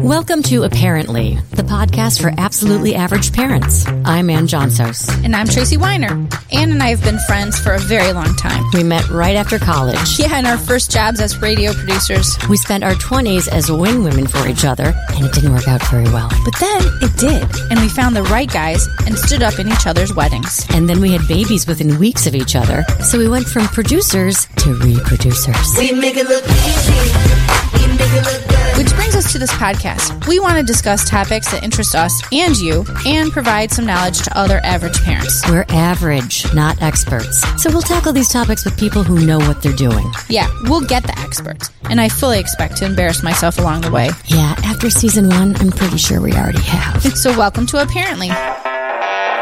Welcome 0.00 0.42
to 0.44 0.62
Apparently, 0.62 1.38
the 1.50 1.62
podcast 1.62 2.20
for 2.20 2.32
absolutely 2.38 2.94
average 2.94 3.32
parents. 3.32 3.86
I'm 4.04 4.30
Ann 4.30 4.46
Johnson. 4.46 4.92
And 5.24 5.34
I'm 5.34 5.48
Tracy 5.48 5.76
Weiner. 5.76 6.10
Ann 6.52 6.70
and 6.70 6.82
I 6.82 6.88
have 6.88 7.02
been 7.02 7.18
friends 7.20 7.58
for 7.58 7.72
a 7.72 7.78
very 7.78 8.12
long 8.12 8.34
time. 8.36 8.64
We 8.74 8.84
met 8.84 9.08
right 9.08 9.34
after 9.34 9.58
college. 9.58 10.18
Yeah, 10.18 10.38
in 10.38 10.46
our 10.46 10.56
first 10.56 10.90
jobs 10.90 11.20
as 11.20 11.40
radio 11.42 11.72
producers. 11.72 12.36
We 12.48 12.56
spent 12.56 12.84
our 12.84 12.94
20s 12.94 13.48
as 13.48 13.70
wing 13.72 14.04
women 14.04 14.26
for 14.26 14.46
each 14.46 14.64
other, 14.64 14.94
and 15.14 15.24
it 15.24 15.32
didn't 15.32 15.52
work 15.52 15.66
out 15.66 15.82
very 15.88 16.04
well. 16.04 16.28
But 16.44 16.58
then 16.60 16.82
it 17.02 17.16
did, 17.16 17.70
and 17.70 17.80
we 17.80 17.88
found 17.88 18.14
the 18.14 18.22
right 18.24 18.50
guys 18.50 18.86
and 19.06 19.18
stood 19.18 19.42
up 19.42 19.58
in 19.58 19.68
each 19.68 19.86
other's 19.86 20.14
weddings. 20.14 20.64
And 20.70 20.88
then 20.88 21.00
we 21.00 21.10
had 21.12 21.26
babies 21.26 21.66
within 21.66 21.98
weeks 21.98 22.26
of 22.26 22.34
each 22.34 22.54
other, 22.54 22.84
so 23.02 23.18
we 23.18 23.28
went 23.28 23.46
from 23.48 23.66
producers 23.68 24.46
to 24.46 24.74
reproducers. 24.74 25.78
We 25.78 25.92
make 25.92 26.16
it 26.16 26.28
look 26.28 26.44
easy. 26.44 27.80
We 27.80 27.92
make 27.96 28.12
it 28.12 28.24
look 28.24 28.48
good. 28.48 28.57
Which 28.78 28.94
brings 28.94 29.16
us 29.16 29.32
to 29.32 29.40
this 29.40 29.50
podcast. 29.54 30.28
We 30.28 30.38
want 30.38 30.56
to 30.56 30.62
discuss 30.62 31.10
topics 31.10 31.50
that 31.50 31.64
interest 31.64 31.96
us 31.96 32.22
and 32.32 32.56
you, 32.56 32.86
and 33.04 33.32
provide 33.32 33.72
some 33.72 33.86
knowledge 33.86 34.22
to 34.22 34.38
other 34.38 34.60
average 34.62 35.02
parents. 35.02 35.42
We're 35.50 35.64
average, 35.68 36.46
not 36.54 36.80
experts. 36.80 37.42
So 37.60 37.70
we'll 37.70 37.82
tackle 37.82 38.12
these 38.12 38.28
topics 38.28 38.64
with 38.64 38.78
people 38.78 39.02
who 39.02 39.26
know 39.26 39.38
what 39.38 39.64
they're 39.64 39.72
doing. 39.72 40.08
Yeah, 40.28 40.48
we'll 40.62 40.86
get 40.86 41.02
the 41.02 41.18
experts, 41.18 41.72
and 41.90 42.00
I 42.00 42.08
fully 42.08 42.38
expect 42.38 42.76
to 42.76 42.84
embarrass 42.84 43.20
myself 43.24 43.58
along 43.58 43.80
the 43.80 43.90
way. 43.90 44.10
Yeah, 44.26 44.54
after 44.62 44.90
season 44.90 45.28
one, 45.28 45.56
I'm 45.56 45.72
pretty 45.72 45.98
sure 45.98 46.20
we 46.20 46.32
already 46.34 46.62
have. 46.62 47.04
So, 47.18 47.36
welcome 47.36 47.66
to 47.66 47.82
Apparently. 47.82 48.28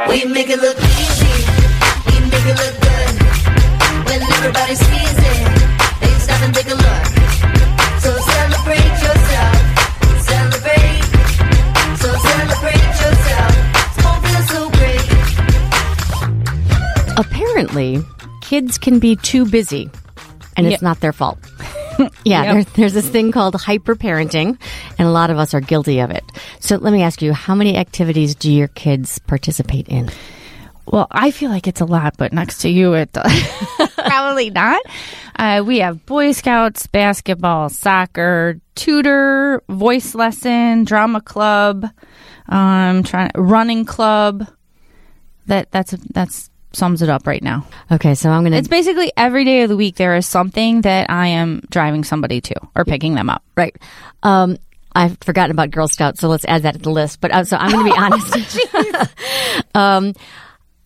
We 0.08 0.24
make 0.32 0.48
it 0.48 0.60
look 0.60 0.78
easy. 0.78 1.36
We 2.06 2.20
make 2.24 2.46
it 2.46 2.56
look 2.56 2.80
good. 2.80 3.12
When 4.08 4.22
everybody 4.32 4.74
sees 4.76 5.18
it, 5.18 6.00
they 6.00 6.18
stop 6.20 6.40
and 6.40 6.54
take 6.54 6.68
a 6.68 6.74
look. 6.74 7.05
Apparently, 17.76 18.08
kids 18.40 18.78
can 18.78 18.98
be 18.98 19.16
too 19.16 19.44
busy, 19.44 19.90
and 20.56 20.66
it's 20.66 20.72
Yep. 20.74 20.82
not 20.82 21.00
their 21.00 21.12
fault. 21.12 21.38
yeah, 22.24 22.42
Yep. 22.44 22.54
there, 22.54 22.64
there's 22.74 22.92
this 22.94 23.08
thing 23.08 23.32
called 23.32 23.54
hyperparenting, 23.54 24.58
and 24.98 25.08
a 25.08 25.10
lot 25.10 25.28
of 25.30 25.38
us 25.38 25.52
are 25.52 25.60
guilty 25.60 25.98
of 26.00 26.10
it. 26.10 26.24
So 26.60 26.76
let 26.76 26.92
me 26.92 27.02
ask 27.02 27.20
you, 27.20 27.32
how 27.34 27.54
many 27.54 27.76
activities 27.76 28.34
do 28.34 28.50
your 28.50 28.68
kids 28.68 29.18
participate 29.18 29.88
in? 29.88 30.10
Well, 30.86 31.06
I 31.10 31.32
feel 31.32 31.50
like 31.50 31.66
it's 31.66 31.80
a 31.80 31.84
lot, 31.84 32.14
but 32.16 32.32
next 32.32 32.58
to 32.62 32.68
you, 32.70 32.94
it 32.94 33.12
probably 33.96 34.50
not. 34.50 34.80
Uh, 35.38 35.62
we 35.66 35.80
have 35.80 36.06
Boy 36.06 36.32
Scouts, 36.32 36.86
basketball, 36.86 37.68
soccer, 37.68 38.58
tutor, 38.74 39.62
voice 39.68 40.14
lesson, 40.14 40.84
drama 40.84 41.20
club, 41.20 41.86
um, 42.48 43.02
trying 43.02 43.32
running 43.34 43.84
club. 43.84 44.46
That 45.46 45.70
that's 45.72 45.90
that's 46.14 46.50
sums 46.76 47.02
it 47.02 47.08
up 47.08 47.26
right 47.26 47.42
now. 47.42 47.66
Okay, 47.90 48.14
so 48.14 48.30
I'm 48.30 48.44
gonna 48.44 48.56
It's 48.56 48.68
basically 48.68 49.10
every 49.16 49.44
day 49.44 49.62
of 49.62 49.68
the 49.68 49.76
week 49.76 49.96
there 49.96 50.14
is 50.16 50.26
something 50.26 50.82
that 50.82 51.10
I 51.10 51.28
am 51.28 51.62
driving 51.70 52.04
somebody 52.04 52.40
to 52.42 52.54
or 52.74 52.84
picking 52.84 53.14
them 53.14 53.30
up. 53.30 53.42
right. 53.56 53.74
Um, 54.22 54.58
I've 54.94 55.18
forgotten 55.20 55.50
about 55.50 55.70
Girl 55.72 55.88
Scouts, 55.88 56.20
so 56.20 56.28
let's 56.28 56.46
add 56.46 56.62
that 56.62 56.72
to 56.72 56.78
the 56.78 56.90
list. 56.90 57.20
But 57.20 57.30
uh, 57.30 57.44
so 57.44 57.58
I'm 57.58 57.70
going 57.70 57.84
to 57.86 57.92
be 57.92 57.98
honest. 58.94 59.14
um, 59.74 60.12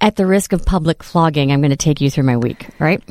at 0.00 0.16
the 0.16 0.26
risk 0.26 0.52
of 0.52 0.64
public 0.66 1.04
flogging, 1.04 1.52
I'm 1.52 1.60
going 1.60 1.70
to 1.70 1.76
take 1.76 2.00
you 2.00 2.10
through 2.10 2.24
my 2.24 2.36
week. 2.36 2.68
Right? 2.80 3.02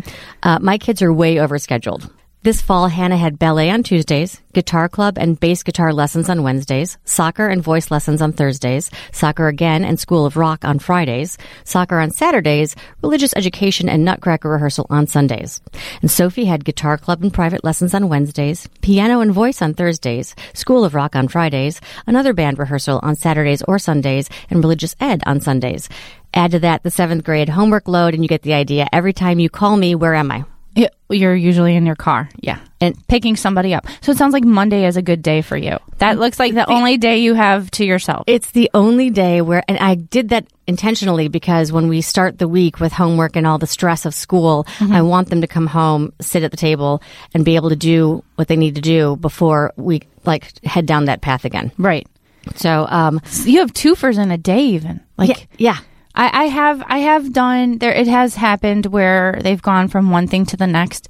Uh, 0.43 0.59
my 0.59 0.77
kids 0.77 1.01
are 1.01 1.13
way 1.13 1.35
overscheduled. 1.35 2.11
This 2.41 2.61
fall, 2.61 2.87
Hannah 2.87 3.17
had 3.17 3.37
ballet 3.37 3.69
on 3.69 3.83
Tuesdays, 3.83 4.39
guitar 4.53 4.87
club 4.87 5.17
and 5.17 5.37
bass 5.37 5.61
guitar 5.61 5.91
lessons 5.91 6.29
on 6.29 6.41
Wednesdays, 6.41 6.97
soccer 7.03 7.49
and 7.49 7.61
voice 7.61 7.91
lessons 7.91 8.21
on 8.21 8.31
Thursdays, 8.31 8.89
soccer 9.11 9.49
again 9.49 9.83
and 9.83 9.99
School 9.99 10.25
of 10.25 10.37
Rock 10.37 10.63
on 10.63 10.79
Fridays, 10.79 11.37
soccer 11.65 11.99
on 11.99 12.11
Saturdays, 12.11 12.77
religious 13.01 13.33
education 13.35 13.89
and 13.89 14.05
nutcracker 14.05 14.47
rehearsal 14.47 14.87
on 14.89 15.05
Sundays. 15.05 15.59
And 16.01 16.09
Sophie 16.09 16.45
had 16.45 16.63
guitar 16.63 16.97
club 16.97 17.21
and 17.21 17.33
private 17.33 17.65
lessons 17.65 17.93
on 17.93 18.07
Wednesdays, 18.07 18.69
piano 18.79 19.19
and 19.19 19.33
voice 19.33 19.61
on 19.61 19.73
Thursdays, 19.73 20.33
School 20.53 20.85
of 20.85 20.95
Rock 20.95 21.17
on 21.17 21.27
Fridays, 21.27 21.81
another 22.07 22.31
band 22.31 22.57
rehearsal 22.57 23.01
on 23.03 23.17
Saturdays 23.17 23.63
or 23.63 23.77
Sundays, 23.79 24.29
and 24.49 24.63
religious 24.63 24.95
ed 25.01 25.21
on 25.25 25.41
Sundays. 25.41 25.89
Add 26.33 26.51
to 26.51 26.59
that 26.59 26.83
the 26.83 26.91
seventh 26.91 27.25
grade 27.25 27.49
homework 27.49 27.89
load 27.89 28.13
and 28.13 28.23
you 28.23 28.29
get 28.29 28.43
the 28.43 28.53
idea. 28.53 28.87
Every 28.93 29.11
time 29.11 29.39
you 29.39 29.49
call 29.49 29.75
me, 29.75 29.93
where 29.93 30.15
am 30.15 30.31
I? 30.31 30.45
Yeah, 30.79 30.89
You're 31.09 31.35
usually 31.35 31.75
in 31.75 31.85
your 31.85 31.95
car, 31.95 32.29
yeah, 32.39 32.59
and 32.79 32.95
picking 33.07 33.35
somebody 33.35 33.73
up. 33.73 33.85
So 34.01 34.11
it 34.11 34.17
sounds 34.17 34.31
like 34.33 34.43
Monday 34.45 34.85
is 34.85 34.95
a 34.97 35.01
good 35.01 35.21
day 35.21 35.41
for 35.41 35.57
you. 35.57 35.77
That 35.97 36.17
looks 36.19 36.39
like 36.39 36.53
the 36.53 36.69
only 36.69 36.97
day 36.97 37.17
you 37.17 37.33
have 37.33 37.69
to 37.71 37.85
yourself. 37.85 38.23
It's 38.27 38.51
the 38.51 38.69
only 38.73 39.09
day 39.09 39.41
where, 39.41 39.61
and 39.67 39.77
I 39.79 39.95
did 39.95 40.29
that 40.29 40.45
intentionally 40.67 41.27
because 41.27 41.71
when 41.73 41.87
we 41.89 41.99
start 42.01 42.37
the 42.37 42.47
week 42.47 42.79
with 42.79 42.93
homework 42.93 43.35
and 43.35 43.45
all 43.45 43.57
the 43.57 43.67
stress 43.67 44.05
of 44.05 44.13
school, 44.13 44.65
I 44.79 45.01
want 45.01 45.29
them 45.29 45.41
to 45.41 45.47
come 45.47 45.67
home, 45.67 46.13
sit 46.21 46.43
at 46.43 46.51
the 46.51 46.57
table, 46.57 47.01
and 47.33 47.43
be 47.43 47.55
able 47.57 47.69
to 47.69 47.75
do 47.75 48.23
what 48.35 48.47
they 48.47 48.55
need 48.55 48.75
to 48.75 48.81
do 48.81 49.17
before 49.17 49.73
we 49.75 50.03
like 50.25 50.63
head 50.63 50.85
down 50.85 51.05
that 51.05 51.21
path 51.21 51.43
again. 51.43 51.71
right. 51.77 52.07
So, 52.55 52.87
um, 52.89 53.19
You 53.43 53.59
have 53.59 53.73
twofers 53.73 54.17
in 54.17 54.31
a 54.31 54.37
day, 54.37 54.61
even 54.67 55.01
like. 55.17 55.29
yeah, 55.29 55.45
yeah. 55.57 55.77
I, 56.19 56.43
I 56.43 56.43
have 56.49 56.83
I 56.85 56.97
have 56.99 57.31
done 57.31 57.77
there 57.77 57.93
it 57.93 58.07
has 58.07 58.35
happened 58.35 58.87
where 58.87 59.39
they've 59.41 59.61
gone 59.61 59.87
from 59.87 60.11
one 60.11 60.27
thing 60.27 60.45
to 60.47 60.57
the 60.57 60.67
next 60.67 61.07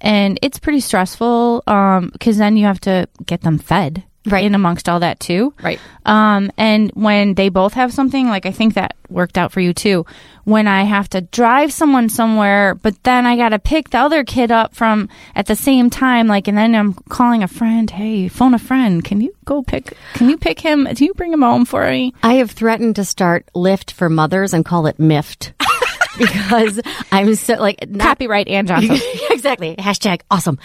and 0.00 0.38
it's 0.40 0.60
pretty 0.60 0.78
stressful 0.78 1.64
um 1.66 2.10
because 2.12 2.38
then 2.38 2.56
you 2.56 2.66
have 2.66 2.80
to 2.82 3.08
get 3.26 3.40
them 3.40 3.58
fed 3.58 4.04
Right. 4.26 4.44
in 4.44 4.54
amongst 4.54 4.88
all 4.88 5.00
that 5.00 5.18
too. 5.20 5.52
Right. 5.62 5.80
um 6.06 6.50
and 6.56 6.90
when 6.94 7.34
they 7.34 7.48
both 7.48 7.74
have 7.74 7.92
something 7.92 8.28
like 8.28 8.46
I 8.46 8.52
think 8.52 8.74
that 8.74 8.94
worked 9.08 9.36
out 9.36 9.52
for 9.52 9.60
you 9.60 9.72
too. 9.74 10.06
When 10.44 10.66
I 10.66 10.82
have 10.84 11.08
to 11.10 11.20
drive 11.20 11.72
someone 11.72 12.08
somewhere 12.08 12.74
but 12.74 13.02
then 13.02 13.26
I 13.26 13.36
got 13.36 13.50
to 13.50 13.58
pick 13.58 13.90
the 13.90 13.98
other 13.98 14.24
kid 14.24 14.50
up 14.50 14.74
from 14.74 15.08
at 15.34 15.46
the 15.46 15.56
same 15.56 15.90
time 15.90 16.26
like 16.28 16.48
and 16.48 16.56
then 16.56 16.74
I'm 16.74 16.94
calling 16.94 17.42
a 17.42 17.48
friend 17.48 17.90
hey 17.90 18.28
phone 18.28 18.54
a 18.54 18.58
friend. 18.58 19.04
Can 19.04 19.20
you 19.20 19.34
go 19.44 19.62
pick 19.62 19.96
can 20.14 20.28
you 20.28 20.36
pick 20.38 20.60
him? 20.60 20.86
Can 20.86 21.04
you 21.06 21.14
bring 21.14 21.32
him 21.32 21.42
home 21.42 21.64
for 21.64 21.84
me? 21.88 22.14
I 22.22 22.34
have 22.34 22.50
threatened 22.52 22.96
to 22.96 23.04
start 23.04 23.48
Lyft 23.54 23.90
for 23.90 24.08
mothers 24.08 24.54
and 24.54 24.64
call 24.64 24.86
it 24.86 24.98
Miffed 24.98 25.52
because 26.18 26.80
I'm 27.10 27.34
so 27.34 27.54
like 27.54 27.88
not 27.88 28.04
copyright 28.04 28.48
Ann 28.48 28.66
Johnson 28.66 28.98
exactly. 29.30 29.76
Hashtag 29.76 30.22
awesome. 30.30 30.58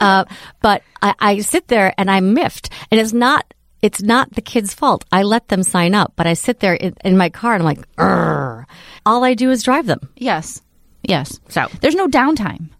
uh, 0.00 0.24
but 0.60 0.82
I, 1.02 1.14
I 1.18 1.38
sit 1.40 1.68
there 1.68 1.92
and 1.98 2.10
I'm 2.10 2.34
miffed, 2.34 2.70
and 2.90 3.00
it's 3.00 3.12
not. 3.12 3.52
It's 3.82 4.00
not 4.00 4.32
the 4.32 4.40
kid's 4.40 4.72
fault. 4.72 5.04
I 5.12 5.24
let 5.24 5.48
them 5.48 5.62
sign 5.62 5.94
up, 5.94 6.14
but 6.16 6.26
I 6.26 6.32
sit 6.32 6.58
there 6.60 6.72
in, 6.72 6.94
in 7.04 7.18
my 7.18 7.28
car 7.28 7.52
and 7.52 7.62
I'm 7.62 7.66
like, 7.66 7.86
Urgh. 7.96 8.64
all 9.04 9.22
I 9.24 9.34
do 9.34 9.50
is 9.50 9.62
drive 9.62 9.84
them. 9.84 10.00
Yes. 10.16 10.62
Yes. 11.02 11.38
So 11.50 11.66
there's 11.82 11.94
no 11.94 12.08
downtime. 12.08 12.70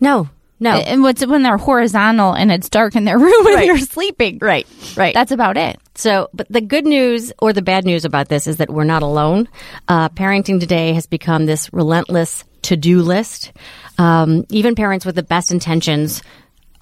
No, 0.00 0.28
no. 0.60 0.72
And 0.76 1.02
what's 1.02 1.24
when 1.26 1.42
they're 1.42 1.56
horizontal 1.56 2.32
and 2.34 2.52
it's 2.52 2.68
dark 2.68 2.94
in 2.94 3.04
their 3.04 3.18
room 3.26 3.46
and 3.46 3.54
Right. 3.56 3.66
they're 3.66 3.78
sleeping. 3.78 4.38
right, 4.40 4.66
right. 4.96 5.14
That's 5.14 5.32
about 5.32 5.56
it. 5.56 5.78
So, 5.96 6.28
but 6.32 6.46
the 6.50 6.60
good 6.60 6.86
news 6.86 7.32
or 7.40 7.52
the 7.52 7.62
bad 7.62 7.84
news 7.84 8.04
about 8.04 8.28
this 8.28 8.46
is 8.46 8.58
that 8.58 8.70
we're 8.70 8.84
not 8.84 9.02
alone. 9.02 9.48
Uh, 9.88 10.08
parenting 10.10 10.60
today 10.60 10.92
has 10.92 11.06
become 11.06 11.46
this 11.46 11.72
relentless 11.72 12.44
to-do 12.62 13.02
list. 13.02 13.52
Um, 13.98 14.44
even 14.50 14.74
parents 14.74 15.04
with 15.04 15.14
the 15.16 15.22
best 15.22 15.50
intentions 15.50 16.22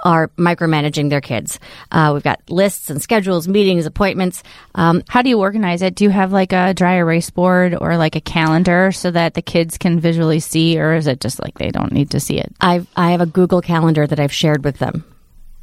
are 0.04 0.28
micromanaging 0.36 1.10
their 1.10 1.20
kids. 1.20 1.58
Uh, 1.92 2.10
we've 2.14 2.22
got 2.22 2.40
lists 2.48 2.90
and 2.90 3.02
schedules, 3.02 3.48
meetings, 3.48 3.86
appointments. 3.86 4.42
Um, 4.74 5.02
How 5.08 5.22
do 5.22 5.28
you 5.28 5.38
organize 5.40 5.82
it? 5.82 5.94
Do 5.94 6.04
you 6.04 6.10
have 6.10 6.32
like 6.32 6.52
a 6.52 6.74
dry 6.74 6.94
erase 6.96 7.30
board 7.30 7.76
or 7.80 7.96
like 7.96 8.16
a 8.16 8.20
calendar 8.20 8.92
so 8.92 9.10
that 9.10 9.34
the 9.34 9.42
kids 9.42 9.78
can 9.78 10.00
visually 10.00 10.40
see, 10.40 10.78
or 10.80 10.94
is 10.94 11.06
it 11.06 11.20
just 11.20 11.42
like 11.42 11.58
they 11.58 11.70
don't 11.70 11.92
need 11.92 12.10
to 12.10 12.20
see 12.20 12.38
it? 12.38 12.52
I've, 12.60 12.86
I 12.96 13.10
have 13.12 13.20
a 13.20 13.26
Google 13.26 13.60
calendar 13.60 14.06
that 14.06 14.20
I've 14.20 14.32
shared 14.32 14.64
with 14.64 14.78
them. 14.78 15.04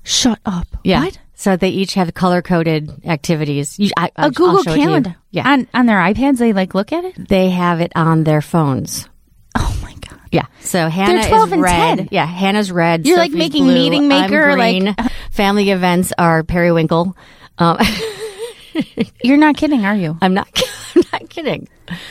Shut 0.03 0.39
up. 0.45 0.67
Yeah. 0.83 1.05
What? 1.05 1.19
So 1.33 1.57
they 1.57 1.69
each 1.69 1.95
have 1.95 2.13
color 2.13 2.41
coded 2.41 2.91
activities. 3.05 3.77
You- 3.79 3.91
I, 3.97 4.07
A 4.07 4.11
I'll 4.17 4.31
Google 4.31 4.63
show 4.63 4.71
it 4.71 4.75
to 4.75 4.79
you. 4.79 4.85
calendar. 4.87 5.15
Yeah. 5.31 5.49
On 5.51 5.67
on 5.73 5.85
their 5.85 5.97
iPads, 5.97 6.37
they 6.37 6.53
like 6.53 6.73
look 6.75 6.93
at 6.93 7.03
it. 7.05 7.27
they 7.27 7.49
have 7.49 7.81
it 7.81 7.91
on 7.95 8.23
their 8.23 8.41
phones. 8.41 9.09
Oh 9.57 9.79
my 9.81 9.91
god. 9.93 9.94
Yeah. 10.31 10.45
So 10.61 10.87
Hannah 10.89 11.27
12 11.27 11.47
is 11.47 11.53
and 11.53 11.61
red. 11.61 11.97
10. 11.97 12.09
Yeah. 12.11 12.25
Hannah's 12.25 12.71
red. 12.71 13.05
You're, 13.05 13.17
like, 13.17 13.31
making 13.31 13.63
blue, 13.65 13.73
meeting 13.73 14.03
I'm 14.11 14.29
maker, 14.31 14.57
like- 14.57 15.11
Family 15.31 15.69
events 15.71 16.13
are 16.17 16.43
periwinkle. 16.43 17.15
Um, 17.57 17.77
You're 19.23 19.37
not 19.37 19.55
kidding, 19.55 19.85
are 19.85 19.95
you? 19.95 20.17
I'm 20.21 20.33
not. 20.33 20.47
I'm 20.95 21.03
not 21.11 21.29
kidding. 21.29 21.67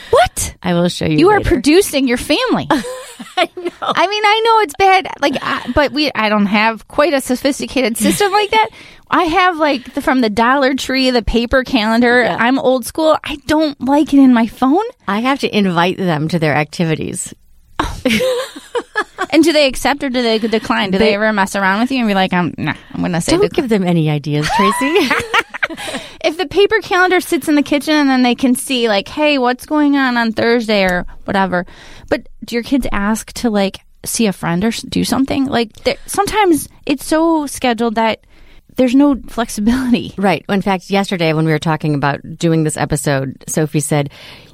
What? 0.09 0.55
I 0.63 0.73
will 0.73 0.89
show 0.89 1.05
you. 1.05 1.17
You 1.17 1.29
are 1.29 1.41
producing 1.41 2.07
your 2.07 2.17
family. 2.17 2.67
I 2.69 3.49
know. 3.55 3.71
I 3.81 4.07
mean, 4.07 4.23
I 4.25 4.41
know 4.43 4.59
it's 4.61 4.73
bad. 4.77 5.07
Like, 5.21 5.35
I, 5.41 5.71
but 5.73 5.91
we, 5.91 6.11
I 6.13 6.29
don't 6.29 6.45
have 6.47 6.87
quite 6.87 7.13
a 7.13 7.21
sophisticated 7.21 7.97
system 7.97 8.31
like 8.31 8.51
that. 8.51 8.69
I 9.09 9.23
have 9.23 9.57
like 9.57 9.93
the, 9.93 10.01
from 10.01 10.21
the 10.21 10.29
Dollar 10.29 10.73
Tree, 10.75 11.09
the 11.11 11.21
paper 11.21 11.63
calendar. 11.63 12.23
Yeah. 12.23 12.37
I'm 12.39 12.57
old 12.57 12.85
school. 12.85 13.17
I 13.23 13.37
don't 13.47 13.79
like 13.81 14.13
it 14.13 14.19
in 14.19 14.33
my 14.33 14.47
phone. 14.47 14.83
I 15.07 15.19
have 15.19 15.39
to 15.39 15.55
invite 15.57 15.97
them 15.97 16.27
to 16.29 16.39
their 16.39 16.55
activities. 16.55 17.33
And 19.31 19.43
do 19.43 19.51
they 19.51 19.67
accept 19.67 20.01
or 20.01 20.09
do 20.09 20.21
they 20.21 20.39
decline? 20.39 20.91
Do 20.91 20.97
they, 20.97 21.13
ever 21.15 21.33
mess 21.33 21.57
around 21.57 21.81
with 21.81 21.91
you 21.91 21.99
and 21.99 22.07
be 22.07 22.13
like, 22.13 22.31
"I'm, 22.31 22.53
nah, 22.57 22.73
I'm 22.93 23.01
going 23.01 23.11
to 23.11 23.19
say 23.19 23.33
Don't 23.33 23.41
decline. 23.41 23.63
give 23.63 23.69
them 23.69 23.83
any 23.85 24.09
ideas, 24.09 24.47
Tracy. 24.55 24.85
if 26.23 26.37
the 26.37 26.47
paper 26.49 26.79
calendar 26.81 27.19
sits 27.19 27.49
in 27.49 27.55
the 27.55 27.63
kitchen 27.63 27.95
and 27.95 28.09
then 28.09 28.23
they 28.23 28.35
can 28.35 28.55
see 28.55 28.87
like, 28.87 29.07
hey, 29.07 29.37
what's 29.37 29.65
going 29.65 29.97
on 29.97 30.15
on 30.15 30.31
Thursday 30.31 30.83
or 30.83 31.05
whatever. 31.25 31.65
But 32.09 32.29
do 32.45 32.55
your 32.55 32.63
kids 32.63 32.87
ask 32.91 33.33
to 33.33 33.49
like 33.49 33.79
see 34.05 34.27
a 34.27 34.33
friend 34.33 34.63
or 34.63 34.71
do 34.71 35.03
something? 35.03 35.45
Like 35.45 35.71
sometimes 36.05 36.69
it's 36.85 37.05
so 37.05 37.45
scheduled 37.45 37.95
that 37.95 38.21
there's 38.75 38.95
no 38.95 39.15
flexibility. 39.27 40.13
Right. 40.25 40.43
In 40.49 40.61
fact, 40.61 40.89
yesterday 40.89 41.33
when 41.33 41.45
we 41.45 41.51
were 41.51 41.59
talking 41.59 41.93
about 41.93 42.19
doing 42.37 42.63
this 42.63 42.77
episode, 42.77 43.43
Sophie 43.47 43.79
said, 43.79 44.09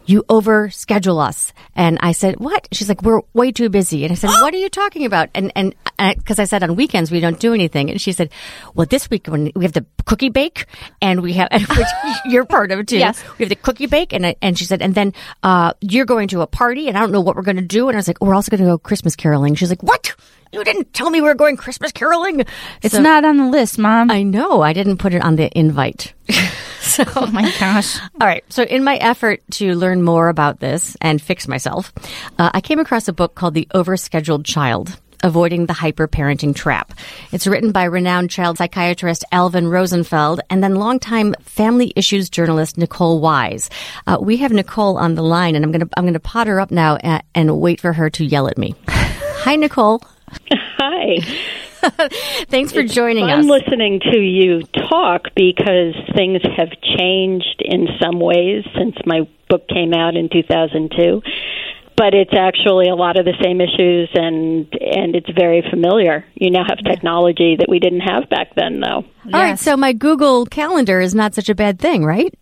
you 0.06 0.24
overschedule 0.24 1.26
us. 1.26 1.54
And 1.76 1.98
I 2.02 2.12
said, 2.12 2.40
what? 2.40 2.68
She's 2.72 2.90
like, 2.90 3.02
we're 3.02 3.22
way 3.34 3.52
too 3.52 3.70
busy. 3.70 4.04
And 4.04 4.12
I 4.12 4.16
said, 4.16 4.28
what 4.28 4.54
are 4.54 4.58
you 4.58 4.70
talking 4.70 5.06
about? 5.06 5.30
And, 5.34 5.52
and, 5.56 5.76
because 6.18 6.40
I 6.40 6.46
said 6.46 6.64
on 6.64 6.76
weekends 6.76 7.12
we 7.12 7.20
don't 7.20 7.40
do 7.40 7.54
anything. 7.54 7.90
And 7.90 8.02
she 8.02 8.12
said, 8.12 8.32
well, 8.74 8.88
this 8.88 9.10
week 9.10 9.28
when 9.28 9.52
we 9.56 9.64
have 9.64 9.74
the 9.74 9.86
cookie 10.06 10.30
bake 10.30 10.66
and 11.02 11.22
we 11.22 11.34
have, 11.34 11.50
which 11.78 11.88
you're 12.26 12.46
part 12.46 12.72
of 12.72 12.80
it 12.80 12.88
too. 12.88 12.98
Yes. 12.98 13.24
We 13.38 13.44
have 13.44 13.50
the 13.50 13.56
cookie 13.56 13.86
bake. 13.86 14.12
And 14.12 14.26
I, 14.26 14.36
and 14.42 14.58
she 14.58 14.66
said, 14.66 14.82
and 14.82 14.96
then, 14.96 15.14
uh, 15.44 15.74
you're 15.80 16.06
going 16.06 16.28
to 16.30 16.42
a 16.42 16.48
party 16.48 16.88
and 16.88 16.98
I 16.98 17.02
don't 17.02 17.12
know 17.12 17.22
what 17.22 17.36
we're 17.36 17.44
going 17.44 17.58
to 17.58 17.62
do. 17.62 17.88
And 17.88 17.96
I 17.96 18.00
was 18.00 18.08
like, 18.08 18.20
we're 18.20 18.36
also 18.36 18.50
going 18.50 18.62
to 18.62 18.72
go 18.72 18.78
Christmas 18.78 19.16
caroling. 19.16 19.56
She's 19.56 19.70
like, 19.70 19.84
what? 19.84 20.16
You 20.52 20.64
didn't 20.64 20.94
tell 20.94 21.10
me 21.10 21.22
we 21.22 21.28
were 21.28 21.34
going 21.36 21.56
Christmas 21.58 21.92
caroling. 21.92 22.44
It's 22.82 22.96
So- 22.96 23.02
not 23.02 23.24
on 23.24 23.38
the 23.38 23.46
list, 23.48 23.78
mom. 23.80 24.12
I 24.12 24.24
know. 24.24 24.62
I 24.62 24.74
didn't 24.74 24.98
put 24.98 25.14
it 25.14 25.24
on 25.24 25.36
the 25.38 25.50
invite. 25.58 26.14
so, 26.82 27.04
oh 27.16 27.28
my 27.28 27.44
gosh. 27.60 27.98
all 28.20 28.28
right. 28.28 28.44
So, 28.50 28.64
in 28.64 28.84
my 28.84 28.98
effort 28.98 29.42
to 29.52 29.74
learn 29.76 30.04
more 30.04 30.28
about 30.30 30.60
this 30.60 30.98
and 31.00 31.22
fix 31.22 31.48
myself, 31.48 31.94
uh, 32.38 32.50
I 32.54 32.60
came 32.62 32.80
across 32.80 33.08
a 33.08 33.14
book 33.14 33.36
called 33.36 33.54
The 33.54 33.68
Overscheduled 33.74 34.46
Child. 34.46 35.00
Avoiding 35.24 35.68
the 35.68 35.74
Hyperparenting 35.74 36.56
Trap. 36.56 36.94
It's 37.32 37.46
written 37.46 37.72
by 37.72 37.84
renowned 37.84 38.32
child 38.32 38.58
psychiatrist 38.58 39.24
Alvin 39.32 39.68
Rosenfeld 39.68 40.42
and 40.50 40.64
then 40.64 40.74
longtime 40.74 41.36
family 41.44 41.94
issues 41.96 42.28
journalist 42.28 42.76
Nicole 42.76 43.22
Wise. 43.22 43.70
Uh, 44.08 44.18
we 44.20 44.38
have 44.38 44.52
Nicole 44.52 44.98
on 44.98 45.14
the 45.14 45.22
line, 45.22 45.54
and 45.56 45.64
I'm 45.64 45.72
going 45.72 45.82
to 45.88 45.90
I'm 45.96 46.06
going 46.06 46.16
to 46.16 46.20
pot 46.20 46.48
her 46.48 46.60
up 46.60 46.72
now 46.72 46.96
and, 46.96 47.22
and 47.36 47.62
wait 47.62 47.80
for 47.80 47.94
her 47.94 48.10
to 48.10 48.26
yell 48.26 48.48
at 48.48 48.58
me. 48.58 48.74
Hi, 48.88 49.56
Nicole. 49.56 50.02
Hi. 50.52 51.18
Thanks 52.50 52.72
for 52.72 52.84
joining 52.84 53.26
us. 53.26 53.32
I'm 53.32 53.48
listening 53.48 54.00
to 54.12 54.20
you 54.20 54.62
talk 54.90 55.24
because 55.36 55.96
things 56.16 56.42
have 56.58 56.70
changed 56.98 57.62
in 57.64 57.88
some 58.02 58.20
ways 58.20 58.64
since 58.78 58.96
my 59.06 59.22
book 59.50 59.68
came 59.68 59.94
out 59.94 60.16
in 60.16 60.30
2002. 60.30 61.22
But 61.98 62.14
it's 62.14 62.34
actually 62.34 62.88
a 62.88 62.96
lot 62.96 63.20
of 63.20 63.26
the 63.26 63.34
same 63.44 63.62
issues, 63.62 64.10
and 64.16 64.66
and 64.74 65.16
it's 65.16 65.30
very 65.38 65.64
familiar. 65.70 66.26
You 66.34 66.50
now 66.50 66.64
have 66.68 66.80
technology 66.80 67.58
that 67.60 67.70
we 67.70 67.78
didn't 67.80 68.00
have 68.00 68.28
back 68.28 68.56
then, 68.56 68.80
though. 68.80 69.04
All 69.32 69.42
right, 69.44 69.60
so 69.60 69.78
my 69.78 69.94
Google 69.94 70.48
Calendar 70.48 71.00
is 71.00 71.14
not 71.14 71.36
such 71.36 71.48
a 71.48 71.54
bad 71.54 71.78
thing, 71.78 72.04
right? 72.04 72.34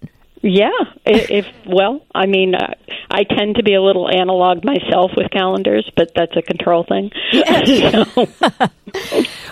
Yeah, 0.42 0.70
if 1.06 1.46
well, 1.66 2.02
I 2.16 2.26
mean, 2.26 2.56
uh, 2.56 2.74
I 3.12 3.24
tend 3.24 3.56
to 3.56 3.64
be 3.64 3.74
a 3.74 3.82
little 3.82 4.08
analog 4.10 4.64
myself 4.64 5.12
with 5.18 5.30
calendars, 5.32 5.90
but 5.98 6.12
that's 6.16 6.36
a 6.38 6.42
control 6.42 6.86
thing. 6.88 7.12
So- 7.34 8.28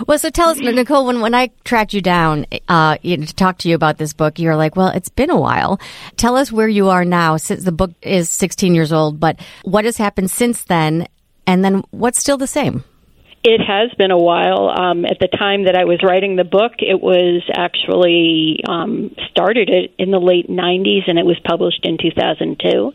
Well, 0.08 0.18
so 0.20 0.30
tell 0.30 0.50
us, 0.50 0.58
Nicole, 0.60 1.06
when, 1.06 1.22
when 1.22 1.34
I 1.36 1.50
tracked 1.64 1.94
you 1.94 2.02
down 2.02 2.46
uh, 2.68 2.98
to 2.98 3.36
talk 3.36 3.58
to 3.60 3.70
you 3.70 3.76
about 3.76 3.98
this 3.98 4.14
book, 4.14 4.40
you're 4.40 4.56
like, 4.56 4.76
well, 4.76 4.88
it's 4.90 5.10
been 5.10 5.30
a 5.30 5.40
while. 5.40 5.80
Tell 6.16 6.36
us 6.38 6.52
where 6.52 6.68
you 6.68 6.90
are 6.90 7.04
now 7.06 7.38
since 7.38 7.64
the 7.64 7.72
book 7.72 7.92
is 8.02 8.30
16 8.30 8.74
years 8.74 8.94
old, 8.94 9.20
but 9.20 9.40
what 9.64 9.86
has 9.86 9.98
happened 9.98 10.32
since 10.32 10.64
then? 10.64 11.08
And 11.46 11.64
then 11.64 11.84
what's 11.92 12.20
still 12.20 12.38
the 12.38 12.48
same? 12.48 12.84
It 13.50 13.62
has 13.62 13.94
been 13.98 14.12
a 14.12 14.18
while. 14.18 14.70
Um, 14.70 15.06
at 15.06 15.20
the 15.20 15.30
time 15.30 15.64
that 15.64 15.76
I 15.78 15.86
was 15.86 16.04
writing 16.04 16.36
the 16.36 16.44
book, 16.44 16.74
it 16.80 17.00
was 17.00 17.44
actually 17.56 18.60
um, 18.68 19.16
started 19.30 19.70
it 19.70 19.94
in 19.98 20.12
the 20.12 20.20
late 20.20 20.50
90s 20.50 21.08
and 21.08 21.18
it 21.18 21.26
was 21.26 21.40
published 21.48 21.86
in 21.86 21.98
2002. 21.98 22.92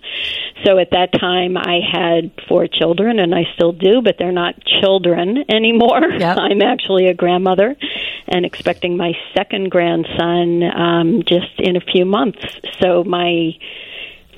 So 0.62 0.78
at 0.78 0.90
that 0.90 1.19
time, 1.19 1.56
I 1.56 1.81
had 1.81 2.32
four 2.49 2.66
children, 2.66 3.19
and 3.19 3.34
I 3.34 3.44
still 3.54 3.72
do, 3.72 4.02
but 4.02 4.16
they're 4.19 4.31
not 4.31 4.54
children 4.62 5.43
anymore. 5.49 6.02
Yep. 6.19 6.37
I'm 6.38 6.60
actually 6.60 7.06
a 7.06 7.14
grandmother 7.14 7.75
and 8.28 8.44
expecting 8.44 8.98
my 8.98 9.12
second 9.34 9.70
grandson 9.70 10.62
um, 10.64 11.22
just 11.26 11.58
in 11.60 11.76
a 11.76 11.81
few 11.81 12.05
months. 12.05 12.44
So 12.82 13.05
my 13.05 13.52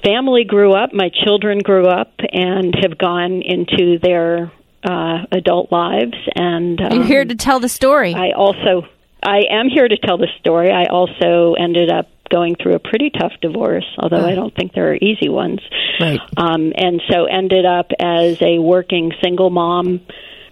family 0.05 0.45
grew 0.45 0.75
up, 0.75 0.95
my 0.95 1.11
children 1.25 1.59
grew 1.59 1.89
up, 1.89 2.13
and 2.33 2.73
have 2.83 2.97
gone 2.99 3.43
into 3.43 3.99
their 3.99 4.53
uh, 4.85 5.27
adult 5.33 5.73
lives. 5.73 6.17
And 6.35 6.81
um, 6.81 6.93
You're 6.93 7.05
here 7.05 7.25
to 7.25 7.35
tell 7.35 7.61
the 7.61 7.69
story. 7.69 8.15
I 8.15 8.33
also 8.33 8.87
I 9.23 9.45
am 9.51 9.69
here 9.69 9.89
to 9.89 9.97
tell 9.97 10.19
the 10.19 10.29
story. 10.41 10.71
I 10.71 10.85
also 10.85 11.55
ended 11.55 11.91
up 11.91 12.09
going 12.31 12.57
through 12.57 12.75
a 12.75 12.79
pretty 12.79 13.11
tough 13.11 13.33
divorce, 13.41 13.87
although 13.99 14.25
I 14.25 14.35
don't 14.35 14.55
think 14.55 14.73
there 14.73 14.91
are 14.91 14.97
easy 14.97 15.29
ones. 15.29 15.61
Right. 16.01 16.21
Um, 16.37 16.73
and 16.77 17.01
so 17.11 17.25
ended 17.25 17.65
up 17.65 17.91
as 17.99 18.41
a 18.43 18.59
working 18.59 19.13
single 19.23 19.51
mom 19.51 20.01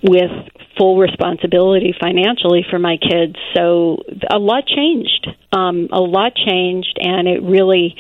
with 0.02 0.31
full 0.79 0.99
responsibility 0.99 1.94
financially 2.00 2.64
for 2.69 2.79
my 2.79 2.96
kids. 2.96 3.37
So 3.55 4.02
a 4.31 4.38
lot 4.38 4.67
changed. 4.67 5.29
Um, 5.52 5.88
a 5.93 6.00
lot 6.00 6.34
changed, 6.34 6.99
and 7.00 7.29
it 7.29 7.43
really 7.43 7.94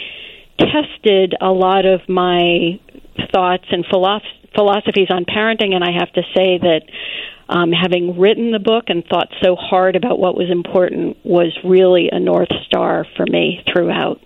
tested 0.58 1.34
a 1.40 1.50
lot 1.50 1.86
of 1.86 2.00
my 2.08 2.80
thoughts 3.32 3.64
and 3.70 3.84
philosoph- 3.86 4.50
philosophies 4.54 5.08
on 5.10 5.24
parenting. 5.24 5.74
And 5.74 5.84
I 5.84 5.92
have 5.98 6.12
to 6.12 6.22
say 6.34 6.58
that 6.58 6.82
um, 7.48 7.70
having 7.72 8.18
written 8.18 8.52
the 8.52 8.58
book 8.58 8.84
and 8.88 9.04
thought 9.04 9.28
so 9.42 9.56
hard 9.56 9.96
about 9.96 10.18
what 10.18 10.36
was 10.36 10.50
important 10.50 11.16
was 11.24 11.56
really 11.64 12.08
a 12.10 12.18
north 12.18 12.52
star 12.66 13.06
for 13.16 13.26
me 13.26 13.62
throughout. 13.70 14.20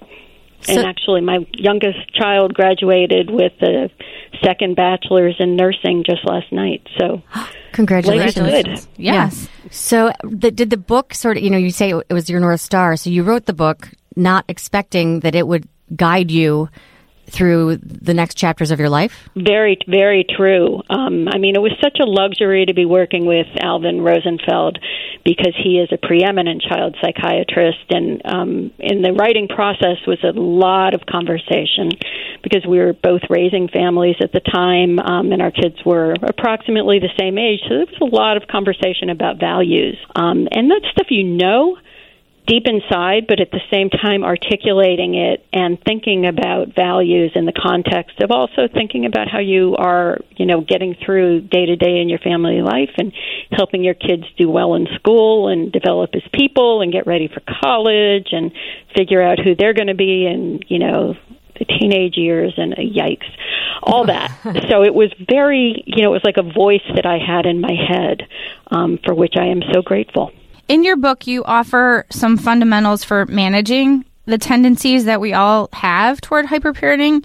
and 0.68 0.86
actually, 0.86 1.20
my 1.20 1.38
youngest 1.52 2.12
child 2.14 2.54
graduated 2.54 3.30
with 3.30 3.52
a 3.62 3.88
second 4.42 4.74
bachelor's 4.76 5.36
in 5.38 5.56
nursing 5.56 6.02
just 6.04 6.24
last 6.24 6.52
night. 6.52 6.86
So, 6.98 7.22
Congratulations. 7.72 8.34
Congratulations. 8.34 8.88
Yes. 8.96 9.48
So, 9.70 10.12
the, 10.22 10.50
did 10.50 10.70
the 10.70 10.76
book 10.76 11.14
sort 11.14 11.36
of, 11.36 11.42
you 11.42 11.50
know, 11.50 11.58
you 11.58 11.70
say 11.70 11.90
it 11.90 12.12
was 12.12 12.30
your 12.30 12.40
North 12.40 12.60
Star. 12.60 12.96
So, 12.96 13.10
you 13.10 13.22
wrote 13.22 13.46
the 13.46 13.52
book 13.52 13.90
not 14.16 14.44
expecting 14.48 15.20
that 15.20 15.34
it 15.34 15.46
would 15.46 15.68
guide 15.94 16.30
you 16.30 16.68
through 17.28 17.76
the 17.76 18.14
next 18.14 18.34
chapters 18.34 18.70
of 18.70 18.78
your 18.78 18.88
life? 18.88 19.28
Very, 19.34 19.78
very 19.88 20.24
true. 20.24 20.82
Um, 20.88 21.28
I 21.28 21.38
mean, 21.38 21.56
it 21.56 21.60
was 21.60 21.72
such 21.82 21.98
a 22.00 22.06
luxury 22.06 22.66
to 22.66 22.74
be 22.74 22.84
working 22.84 23.26
with 23.26 23.46
Alvin 23.60 24.00
Rosenfeld 24.00 24.78
because 25.24 25.54
he 25.62 25.78
is 25.78 25.88
a 25.90 25.98
preeminent 25.98 26.62
child 26.62 26.96
psychiatrist, 27.02 27.90
and 27.90 28.22
um, 28.24 28.70
in 28.78 29.02
the 29.02 29.12
writing 29.12 29.48
process 29.48 29.98
was 30.06 30.22
a 30.22 30.38
lot 30.38 30.94
of 30.94 31.04
conversation 31.06 31.90
because 32.42 32.64
we 32.64 32.78
were 32.78 32.92
both 32.92 33.22
raising 33.28 33.68
families 33.68 34.16
at 34.20 34.30
the 34.30 34.40
time, 34.40 35.00
um, 35.00 35.32
and 35.32 35.42
our 35.42 35.50
kids 35.50 35.76
were 35.84 36.14
approximately 36.22 37.00
the 37.00 37.10
same 37.18 37.38
age. 37.38 37.60
So 37.64 37.74
there 37.74 37.86
was 37.90 38.00
a 38.00 38.14
lot 38.14 38.36
of 38.36 38.46
conversation 38.46 39.10
about 39.10 39.40
values, 39.40 39.98
um, 40.14 40.46
and 40.52 40.70
that's 40.70 40.86
stuff 40.92 41.10
you 41.10 41.24
know 41.24 41.76
deep 42.46 42.64
inside, 42.66 43.26
but 43.26 43.40
at 43.40 43.50
the 43.50 43.60
same 43.72 43.90
time 43.90 44.22
articulating 44.22 45.14
it 45.14 45.44
and 45.52 45.78
thinking 45.84 46.26
about 46.26 46.74
values 46.74 47.32
in 47.34 47.44
the 47.44 47.52
context 47.52 48.20
of 48.20 48.30
also 48.30 48.68
thinking 48.72 49.04
about 49.04 49.28
how 49.28 49.40
you 49.40 49.74
are, 49.76 50.18
you 50.36 50.46
know, 50.46 50.60
getting 50.60 50.94
through 51.04 51.40
day 51.40 51.66
to 51.66 51.76
day 51.76 51.98
in 52.00 52.08
your 52.08 52.20
family 52.20 52.62
life 52.62 52.90
and 52.98 53.12
helping 53.50 53.82
your 53.82 53.94
kids 53.94 54.24
do 54.38 54.48
well 54.48 54.74
in 54.74 54.86
school 54.94 55.48
and 55.48 55.72
develop 55.72 56.10
as 56.14 56.22
people 56.32 56.82
and 56.82 56.92
get 56.92 57.06
ready 57.06 57.28
for 57.28 57.40
college 57.62 58.28
and 58.30 58.52
figure 58.96 59.20
out 59.20 59.38
who 59.38 59.54
they're 59.54 59.74
going 59.74 59.88
to 59.88 59.94
be 59.94 60.26
and, 60.26 60.64
you 60.68 60.78
know, 60.78 61.14
the 61.58 61.64
teenage 61.64 62.16
years 62.16 62.54
and 62.56 62.74
uh, 62.74 62.76
yikes, 62.76 63.28
all 63.82 64.06
that. 64.06 64.30
so 64.68 64.84
it 64.84 64.94
was 64.94 65.12
very, 65.28 65.82
you 65.86 66.02
know, 66.02 66.10
it 66.10 66.22
was 66.22 66.24
like 66.24 66.36
a 66.36 66.42
voice 66.42 66.84
that 66.94 67.06
I 67.06 67.18
had 67.18 67.46
in 67.46 67.60
my 67.60 67.72
head 67.72 68.22
um, 68.70 68.98
for 69.04 69.14
which 69.14 69.34
I 69.36 69.46
am 69.46 69.62
so 69.72 69.82
grateful. 69.82 70.32
In 70.68 70.82
your 70.82 70.96
book, 70.96 71.26
you 71.26 71.44
offer 71.44 72.06
some 72.10 72.36
fundamentals 72.36 73.04
for 73.04 73.26
managing 73.26 74.04
the 74.24 74.38
tendencies 74.38 75.04
that 75.04 75.20
we 75.20 75.32
all 75.32 75.68
have 75.72 76.20
toward 76.20 76.46
hyperparenting. 76.46 77.24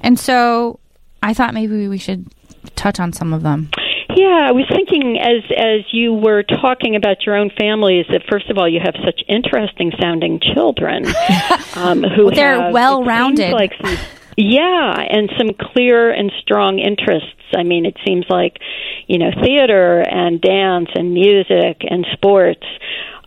And 0.00 0.18
so 0.18 0.80
I 1.22 1.34
thought 1.34 1.54
maybe 1.54 1.86
we 1.86 1.98
should 1.98 2.26
touch 2.74 2.98
on 2.98 3.12
some 3.12 3.32
of 3.32 3.42
them. 3.42 3.70
Yeah, 4.16 4.40
I 4.42 4.50
was 4.50 4.66
thinking 4.68 5.18
as 5.20 5.44
as 5.56 5.84
you 5.92 6.12
were 6.12 6.42
talking 6.42 6.96
about 6.96 7.24
your 7.24 7.36
own 7.36 7.50
families 7.56 8.06
that 8.10 8.22
first 8.28 8.50
of 8.50 8.58
all 8.58 8.68
you 8.68 8.80
have 8.80 8.94
such 9.04 9.22
interesting 9.28 9.92
sounding 10.00 10.40
children 10.40 11.06
um, 11.76 12.02
who 12.02 12.30
They're 12.32 12.72
well-rounded. 12.72 13.52
Like 13.52 13.72
some, 13.80 13.96
yeah, 14.36 14.94
and 14.98 15.30
some 15.38 15.50
clear 15.54 16.10
and 16.10 16.30
strong 16.40 16.78
interests. 16.78 17.34
I 17.54 17.62
mean, 17.62 17.86
it 17.86 17.96
seems 18.06 18.26
like 18.28 18.58
you 19.06 19.18
know 19.18 19.30
theater 19.42 20.00
and 20.00 20.40
dance 20.40 20.88
and 20.94 21.12
music 21.12 21.82
and 21.82 22.06
sports 22.12 22.66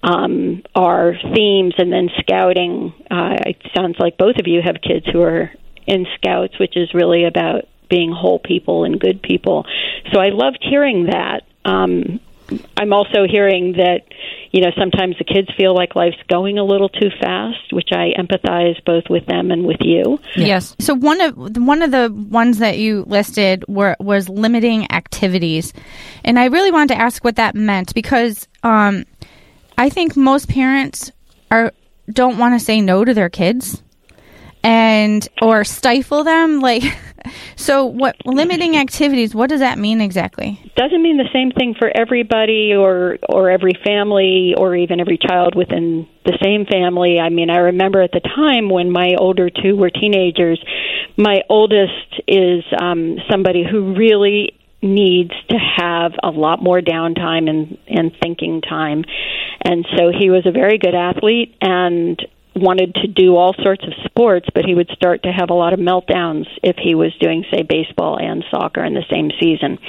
um, 0.02 0.64
are 0.76 1.14
themes, 1.34 1.76
and 1.78 1.92
then 1.92 2.10
scouting. 2.20 2.94
Uh, 3.10 3.38
it 3.46 3.58
sounds 3.76 3.98
like 4.00 4.18
both 4.18 4.38
of 4.38 4.48
you 4.48 4.62
have 4.64 4.78
kids 4.82 5.06
who 5.12 5.22
are 5.22 5.52
in 5.88 6.06
scouts, 6.16 6.60
which 6.60 6.76
is 6.76 6.94
really 6.94 7.26
about 7.26 7.66
being 7.90 8.12
whole 8.12 8.40
people 8.40 8.86
and 8.86 9.00
good 9.00 9.22
people. 9.22 9.66
So 10.12 10.20
I 10.20 10.30
loved 10.30 10.60
hearing 10.62 11.06
that. 11.06 11.44
Um, 11.66 12.20
I'm 12.78 12.94
also 12.94 13.26
hearing 13.30 13.74
that 13.74 14.02
you 14.52 14.62
know 14.62 14.72
sometimes 14.78 15.18
the 15.18 15.24
kids 15.24 15.50
feel 15.58 15.74
like 15.74 15.96
life's 15.96 16.22
going 16.28 16.58
a 16.58 16.64
little 16.64 16.90
too 16.90 17.10
fast, 17.22 17.72
which 17.72 17.90
I 17.92 18.12
empathize 18.18 18.84
both 18.86 19.06
with 19.10 19.26
them 19.26 19.52
and 19.52 19.66
with 19.66 19.82
you. 19.82 20.20
Yes. 20.36 20.76
So 20.80 20.94
one 20.94 21.22
of 21.22 21.58
one 21.58 21.82
of 21.82 21.92
the 21.92 22.12
ones 22.30 22.60
that 22.60 22.78
you 22.78 23.04
listed 23.08 23.66
were 23.68 23.96
was 24.00 24.30
limiting 24.30 24.92
activities, 24.92 25.74
and 26.24 26.40
I 26.40 26.46
really 26.46 26.72
wanted 26.72 26.96
to 26.96 27.02
ask 27.02 27.24
what 27.24 27.38
that 27.38 27.56
meant 27.56 27.94
because 27.94 28.48
um, 28.64 29.06
I 29.78 29.90
think 29.90 30.16
most 30.16 30.50
parents 30.50 31.12
are 31.52 31.72
don't 32.12 32.38
want 32.38 32.60
to 32.60 32.64
say 32.64 32.82
no 32.82 33.06
to 33.06 33.14
their 33.14 33.30
kids 33.30 33.82
and 34.64 35.28
or 35.42 35.64
stifle 35.64 36.24
them 36.24 36.60
like 36.60 36.84
so 37.56 37.86
what 37.86 38.16
limiting 38.26 38.78
activities 38.78 39.36
what 39.36 39.50
does 39.50 39.60
that 39.60 39.78
mean 39.78 40.02
exactly 40.02 40.60
doesn't 40.76 41.02
mean 41.04 41.18
the 41.18 41.30
same 41.34 41.52
thing 41.52 41.76
for 41.78 41.92
everybody 41.96 42.74
or 42.74 43.18
or 43.30 43.50
every 43.50 43.74
family 43.86 44.54
or 44.58 44.76
even 44.76 45.00
every 45.00 45.18
child 45.18 45.56
within 45.56 46.08
the 46.26 46.38
same 46.44 46.66
family. 46.66 47.20
I 47.20 47.30
mean, 47.30 47.50
I 47.50 47.58
remember 47.58 48.02
at 48.02 48.12
the 48.12 48.22
time 48.22 48.70
when 48.70 48.92
my 48.92 49.16
older 49.18 49.50
two 49.50 49.76
were 49.76 49.90
teenagers, 49.90 50.64
my 51.18 51.42
oldest 51.50 52.22
is 52.28 52.64
um 52.80 53.18
somebody 53.30 53.64
who 53.70 53.94
really 53.96 54.54
needs 54.82 55.32
to 55.50 55.58
have 55.58 56.12
a 56.22 56.30
lot 56.30 56.62
more 56.62 56.82
downtime 56.82 57.50
and 57.50 57.78
and 57.88 58.12
thinking 58.22 58.62
time. 58.62 59.04
And 59.66 59.86
so 59.96 60.12
he 60.18 60.30
was 60.30 60.46
a 60.46 60.52
very 60.52 60.78
good 60.78 60.96
athlete 60.96 61.56
and 61.62 62.20
wanted 62.56 62.96
to 62.96 63.08
do 63.08 63.36
all 63.36 63.54
sorts 63.62 63.84
of 63.84 63.94
sports, 64.06 64.48
but 64.54 64.66
he 64.66 64.76
would 64.76 64.90
start 64.90 65.24
to 65.24 65.32
have 65.32 65.50
a 65.50 65.54
lot 65.54 65.74
of 65.74 65.80
meltdowns 65.80 66.46
if 66.62 66.76
he 66.78 66.96
was 66.96 67.16
doing, 67.20 67.46
say, 67.52 67.64
baseball 67.64 68.18
and 68.20 68.44
soccer 68.52 68.84
in 68.84 68.94
the 68.94 69.06
same 69.12 69.32
season. 69.40 69.80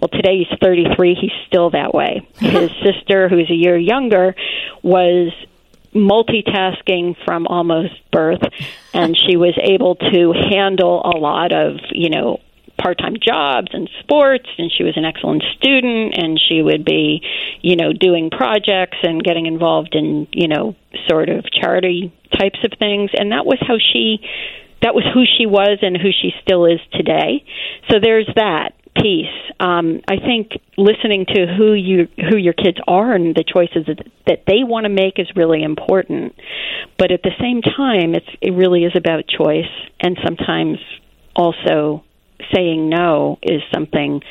Well, 0.00 0.08
today 0.08 0.38
he's 0.38 0.58
33. 0.60 1.14
He's 1.20 1.32
still 1.46 1.70
that 1.70 1.94
way. 1.94 2.26
His 2.38 2.70
sister, 2.82 3.28
who's 3.28 3.50
a 3.50 3.54
year 3.54 3.76
younger, 3.76 4.34
was 4.82 5.32
multitasking 5.94 7.16
from 7.24 7.46
almost 7.46 7.94
birth, 8.10 8.42
and 8.94 9.16
she 9.16 9.36
was 9.36 9.58
able 9.62 9.96
to 9.96 10.32
handle 10.32 11.02
a 11.04 11.16
lot 11.16 11.52
of, 11.52 11.76
you 11.90 12.10
know, 12.10 12.40
part-time 12.82 13.16
jobs 13.22 13.68
and 13.72 13.88
sports 14.00 14.48
and 14.58 14.72
she 14.76 14.82
was 14.82 14.96
an 14.96 15.04
excellent 15.04 15.42
student 15.56 16.14
and 16.16 16.40
she 16.48 16.62
would 16.62 16.84
be 16.84 17.22
you 17.60 17.76
know 17.76 17.92
doing 17.92 18.30
projects 18.30 18.98
and 19.02 19.22
getting 19.22 19.46
involved 19.46 19.94
in 19.94 20.26
you 20.32 20.48
know 20.48 20.74
sort 21.08 21.28
of 21.28 21.44
charity 21.50 22.12
types 22.38 22.58
of 22.64 22.72
things. 22.78 23.10
And 23.14 23.32
that 23.32 23.46
was 23.46 23.58
how 23.60 23.76
she 23.78 24.20
that 24.82 24.94
was 24.94 25.04
who 25.14 25.24
she 25.24 25.46
was 25.46 25.78
and 25.82 25.96
who 25.96 26.10
she 26.10 26.32
still 26.42 26.64
is 26.66 26.80
today. 26.92 27.44
So 27.90 27.98
there's 28.02 28.28
that 28.34 28.74
piece. 28.94 29.26
Um 29.58 30.00
i 30.06 30.16
think 30.16 30.52
listening 30.76 31.24
to 31.26 31.46
who 31.46 31.72
you 31.72 32.08
who 32.28 32.36
your 32.36 32.52
kids 32.52 32.78
are 32.86 33.14
and 33.14 33.34
the 33.34 33.44
choices 33.44 33.86
that, 33.86 34.06
that 34.26 34.42
they 34.46 34.64
want 34.64 34.84
to 34.84 34.90
make 34.90 35.18
is 35.18 35.28
really 35.34 35.62
important. 35.62 36.34
But 36.98 37.10
at 37.10 37.22
the 37.22 37.32
same 37.40 37.62
time 37.62 38.14
it's 38.14 38.28
it 38.40 38.52
really 38.52 38.84
is 38.84 38.92
about 38.94 39.24
choice 39.26 39.72
and 40.00 40.18
sometimes 40.22 40.78
also 41.34 42.04
saying 42.54 42.88
no 42.88 43.38
is 43.42 43.62
something 43.72 44.22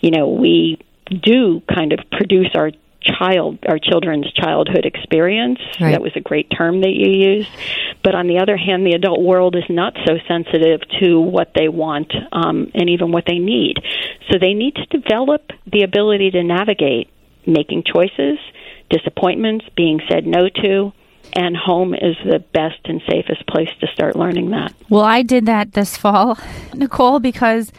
you 0.00 0.10
know 0.10 0.28
we 0.28 0.78
do 1.22 1.62
kind 1.72 1.92
of 1.92 2.00
produce 2.10 2.50
our 2.54 2.70
child 3.02 3.58
our 3.68 3.78
children's 3.78 4.30
childhood 4.32 4.84
experience. 4.84 5.60
Right. 5.80 5.92
that 5.92 6.02
was 6.02 6.12
a 6.16 6.20
great 6.20 6.50
term 6.50 6.80
that 6.80 6.90
you 6.90 7.10
used. 7.10 7.50
But 8.02 8.14
on 8.14 8.26
the 8.26 8.38
other 8.38 8.56
hand 8.56 8.86
the 8.86 8.92
adult 8.92 9.22
world 9.22 9.56
is 9.56 9.64
not 9.68 9.94
so 10.06 10.14
sensitive 10.26 10.80
to 11.00 11.20
what 11.20 11.52
they 11.54 11.68
want 11.68 12.12
um, 12.32 12.70
and 12.74 12.90
even 12.90 13.12
what 13.12 13.24
they 13.26 13.38
need. 13.38 13.76
So 14.30 14.38
they 14.38 14.54
need 14.54 14.74
to 14.74 14.86
develop 14.86 15.50
the 15.70 15.82
ability 15.82 16.32
to 16.32 16.42
navigate 16.42 17.10
making 17.46 17.84
choices 17.84 18.38
disappointments 18.90 19.64
being 19.76 20.00
said 20.08 20.26
no 20.26 20.48
to 20.48 20.92
and 21.32 21.56
home 21.56 21.94
is 21.94 22.16
the 22.24 22.38
best 22.52 22.78
and 22.84 23.02
safest 23.08 23.46
place 23.46 23.68
to 23.80 23.86
start 23.88 24.16
learning 24.16 24.50
that 24.50 24.72
Well, 24.88 25.02
I 25.04 25.22
did 25.22 25.46
that 25.46 25.72
this 25.72 25.96
fall, 25.96 26.38
Nicole, 26.74 27.20
because 27.20 27.72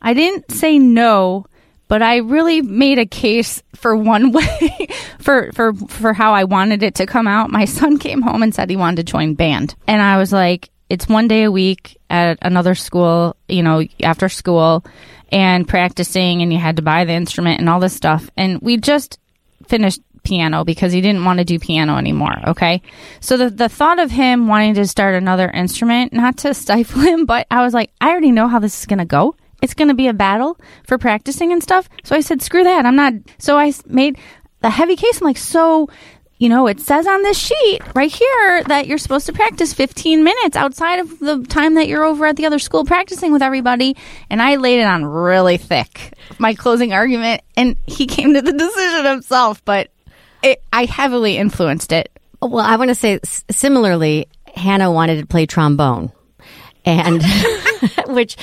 I 0.00 0.14
didn't 0.14 0.50
say 0.50 0.78
no, 0.78 1.46
but 1.88 2.02
I 2.02 2.16
really 2.16 2.62
made 2.62 2.98
a 2.98 3.06
case 3.06 3.62
for 3.74 3.94
one 3.96 4.32
way 4.38 4.88
for 5.18 5.52
for 5.52 5.74
for 5.74 6.12
how 6.12 6.32
I 6.32 6.44
wanted 6.44 6.82
it 6.82 6.94
to 6.96 7.06
come 7.06 7.28
out. 7.28 7.50
My 7.50 7.64
son 7.78 7.98
came 7.98 8.22
home 8.22 8.42
and 8.42 8.54
said 8.54 8.70
he 8.70 8.76
wanted 8.76 9.06
to 9.06 9.12
join 9.12 9.34
band, 9.34 9.74
and 9.86 10.00
I 10.00 10.16
was 10.18 10.32
like, 10.32 10.70
"It's 10.88 11.08
one 11.08 11.28
day 11.28 11.44
a 11.44 11.52
week 11.52 11.98
at 12.10 12.38
another 12.42 12.74
school, 12.74 13.36
you 13.48 13.62
know, 13.62 13.84
after 14.02 14.28
school, 14.28 14.84
and 15.30 15.68
practicing, 15.68 16.42
and 16.42 16.52
you 16.52 16.58
had 16.58 16.76
to 16.76 16.82
buy 16.82 17.04
the 17.04 17.12
instrument 17.12 17.60
and 17.60 17.68
all 17.68 17.80
this 17.80 17.94
stuff." 17.94 18.30
And 18.36 18.60
we 18.60 18.76
just 18.78 19.18
finished 19.68 20.00
piano 20.22 20.64
because 20.64 20.92
he 20.92 21.00
didn't 21.00 21.24
want 21.24 21.38
to 21.38 21.44
do 21.44 21.58
piano 21.58 21.96
anymore. 21.96 22.34
Okay. 22.48 22.82
So 23.20 23.36
the, 23.36 23.50
the 23.50 23.68
thought 23.68 23.98
of 23.98 24.10
him 24.10 24.48
wanting 24.48 24.74
to 24.74 24.86
start 24.86 25.14
another 25.14 25.50
instrument, 25.50 26.12
not 26.12 26.38
to 26.38 26.54
stifle 26.62 27.00
him, 27.00 27.26
but 27.26 27.46
I 27.50 27.62
was 27.62 27.74
like, 27.74 27.90
I 28.00 28.10
already 28.10 28.32
know 28.32 28.48
how 28.48 28.58
this 28.58 28.78
is 28.80 28.86
going 28.86 28.98
to 28.98 29.04
go. 29.04 29.34
It's 29.62 29.74
going 29.74 29.88
to 29.88 29.94
be 29.94 30.08
a 30.08 30.12
battle 30.12 30.58
for 30.86 30.98
practicing 30.98 31.52
and 31.52 31.62
stuff. 31.62 31.88
So 32.02 32.16
I 32.16 32.20
said, 32.20 32.42
screw 32.42 32.64
that. 32.64 32.84
I'm 32.84 32.96
not. 32.96 33.12
So 33.38 33.56
I 33.56 33.72
made 33.86 34.18
a 34.62 34.70
heavy 34.70 34.96
case. 34.96 35.20
I'm 35.20 35.26
like, 35.26 35.36
so, 35.36 35.88
you 36.38 36.48
know, 36.48 36.66
it 36.66 36.80
says 36.80 37.06
on 37.06 37.22
this 37.22 37.38
sheet 37.38 37.80
right 37.94 38.10
here 38.10 38.64
that 38.64 38.88
you're 38.88 38.98
supposed 38.98 39.26
to 39.26 39.32
practice 39.32 39.72
15 39.72 40.24
minutes 40.24 40.56
outside 40.56 40.98
of 40.98 41.20
the 41.20 41.44
time 41.44 41.74
that 41.74 41.86
you're 41.86 42.02
over 42.02 42.26
at 42.26 42.34
the 42.34 42.46
other 42.46 42.58
school 42.58 42.84
practicing 42.84 43.32
with 43.32 43.42
everybody. 43.42 43.96
And 44.28 44.42
I 44.42 44.56
laid 44.56 44.80
it 44.80 44.86
on 44.86 45.04
really 45.04 45.58
thick, 45.58 46.14
my 46.38 46.54
closing 46.54 46.92
argument. 46.92 47.42
And 47.56 47.76
he 47.86 48.06
came 48.08 48.34
to 48.34 48.42
the 48.42 48.52
decision 48.52 49.06
himself, 49.06 49.64
but 49.64 49.91
it, 50.42 50.62
I 50.72 50.84
heavily 50.84 51.36
influenced 51.36 51.92
it. 51.92 52.10
Well, 52.40 52.64
I 52.64 52.76
want 52.76 52.88
to 52.88 52.94
say 52.94 53.20
similarly, 53.50 54.28
Hannah 54.54 54.90
wanted 54.90 55.20
to 55.20 55.26
play 55.26 55.46
trombone. 55.46 56.12
And 56.84 57.22
which 58.08 58.36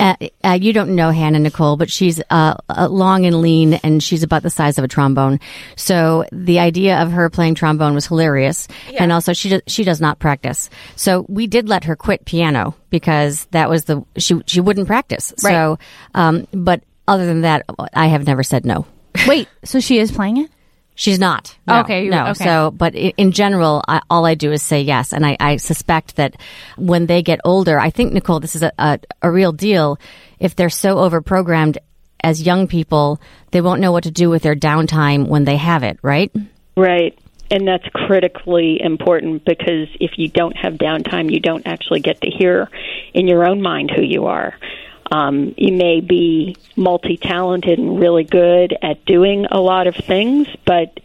uh, 0.00 0.16
uh, 0.42 0.58
you 0.60 0.72
don't 0.72 0.94
know 0.94 1.10
Hannah 1.10 1.38
Nicole, 1.38 1.76
but 1.76 1.90
she's 1.90 2.20
uh, 2.30 2.54
uh, 2.68 2.88
long 2.88 3.26
and 3.26 3.40
lean, 3.40 3.74
and 3.74 4.02
she's 4.02 4.22
about 4.22 4.42
the 4.42 4.50
size 4.50 4.78
of 4.78 4.84
a 4.84 4.88
trombone. 4.88 5.40
So 5.76 6.24
the 6.32 6.58
idea 6.60 7.02
of 7.02 7.12
her 7.12 7.28
playing 7.30 7.56
trombone 7.56 7.94
was 7.94 8.06
hilarious, 8.06 8.68
and 8.98 9.12
also 9.12 9.32
she 9.32 9.50
does, 9.50 9.62
she 9.66 9.84
does 9.84 10.00
not 10.00 10.18
practice. 10.18 10.70
So 10.96 11.26
we 11.28 11.46
did 11.46 11.68
let 11.68 11.84
her 11.84 11.96
quit 11.96 12.24
piano 12.24 12.74
because 12.90 13.46
that 13.50 13.68
was 13.68 13.84
the 13.84 14.04
she 14.16 14.40
she 14.46 14.60
wouldn't 14.60 14.86
practice. 14.86 15.32
So, 15.36 15.78
um, 16.14 16.46
but 16.52 16.82
other 17.06 17.26
than 17.26 17.42
that, 17.42 17.64
I 17.92 18.06
have 18.06 18.26
never 18.26 18.42
said 18.42 18.64
no. 18.64 18.86
Wait, 19.26 19.48
so 19.62 19.80
she 19.80 19.98
is 19.98 20.10
playing 20.10 20.38
it? 20.38 20.50
She's 20.96 21.18
not. 21.18 21.56
Oh, 21.66 21.74
no, 21.74 21.80
Okay, 21.80 22.04
you- 22.04 22.10
No. 22.10 22.26
okay. 22.28 22.44
So, 22.44 22.70
but 22.70 22.94
in 22.94 23.32
general, 23.32 23.82
I, 23.88 24.00
all 24.08 24.24
I 24.26 24.34
do 24.34 24.52
is 24.52 24.62
say 24.62 24.82
yes. 24.82 25.12
And 25.12 25.26
I, 25.26 25.36
I 25.40 25.56
suspect 25.56 26.16
that 26.16 26.36
when 26.76 27.06
they 27.06 27.22
get 27.22 27.40
older, 27.44 27.78
I 27.80 27.90
think, 27.90 28.12
Nicole, 28.12 28.38
this 28.40 28.54
is 28.54 28.62
a, 28.62 28.72
a, 28.78 28.98
a 29.22 29.30
real 29.30 29.50
deal. 29.52 29.98
If 30.38 30.54
they're 30.54 30.70
so 30.70 30.96
overprogrammed 30.96 31.78
as 32.22 32.42
young 32.42 32.68
people, 32.68 33.20
they 33.50 33.60
won't 33.60 33.80
know 33.80 33.90
what 33.92 34.04
to 34.04 34.10
do 34.10 34.30
with 34.30 34.42
their 34.42 34.54
downtime 34.54 35.26
when 35.26 35.44
they 35.44 35.56
have 35.56 35.82
it, 35.82 35.98
right? 36.02 36.30
Right. 36.76 37.18
And 37.50 37.68
that's 37.68 37.86
critically 37.88 38.80
important 38.80 39.44
because 39.44 39.88
if 40.00 40.12
you 40.16 40.28
don't 40.28 40.56
have 40.56 40.74
downtime, 40.74 41.30
you 41.30 41.40
don't 41.40 41.66
actually 41.66 42.00
get 42.00 42.20
to 42.22 42.30
hear 42.30 42.70
in 43.12 43.28
your 43.28 43.46
own 43.46 43.60
mind 43.60 43.90
who 43.94 44.02
you 44.02 44.26
are. 44.26 44.54
Um, 45.14 45.54
you 45.56 45.72
may 45.72 46.00
be 46.00 46.56
multi 46.74 47.16
talented 47.16 47.78
and 47.78 48.00
really 48.00 48.24
good 48.24 48.76
at 48.82 49.04
doing 49.04 49.46
a 49.48 49.60
lot 49.60 49.86
of 49.86 49.94
things, 49.94 50.48
but 50.66 50.98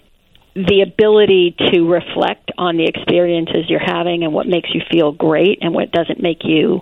the 0.55 0.81
ability 0.81 1.55
to 1.71 1.87
reflect 1.87 2.51
on 2.57 2.77
the 2.77 2.85
experiences 2.85 3.69
you're 3.69 3.79
having 3.79 4.23
and 4.23 4.33
what 4.33 4.47
makes 4.47 4.73
you 4.73 4.81
feel 4.89 5.11
great 5.11 5.59
and 5.61 5.75
what 5.75 5.91
doesn't 5.91 6.19
make 6.19 6.43
you 6.43 6.81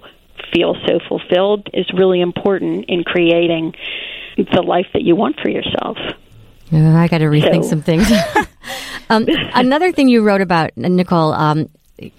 feel 0.54 0.76
so 0.86 1.00
fulfilled 1.10 1.68
is 1.74 1.86
really 1.94 2.22
important 2.22 2.86
in 2.88 3.04
creating 3.04 3.74
the 4.38 4.62
life 4.62 4.88
that 4.94 5.02
you 5.02 5.18
want 5.18 5.38
for 5.42 5.50
yourself. 5.50 5.98
I 6.72 7.10
got 7.10 7.18
to 7.18 7.26
rethink 7.26 7.64
So- 7.64 7.72
some 7.72 7.82
things. 7.82 8.10
um, 9.10 9.26
another 9.54 9.92
thing 9.92 10.08
you 10.08 10.24
wrote 10.24 10.42
about, 10.42 10.78
Nicole, 10.78 11.34
um, 11.34 11.68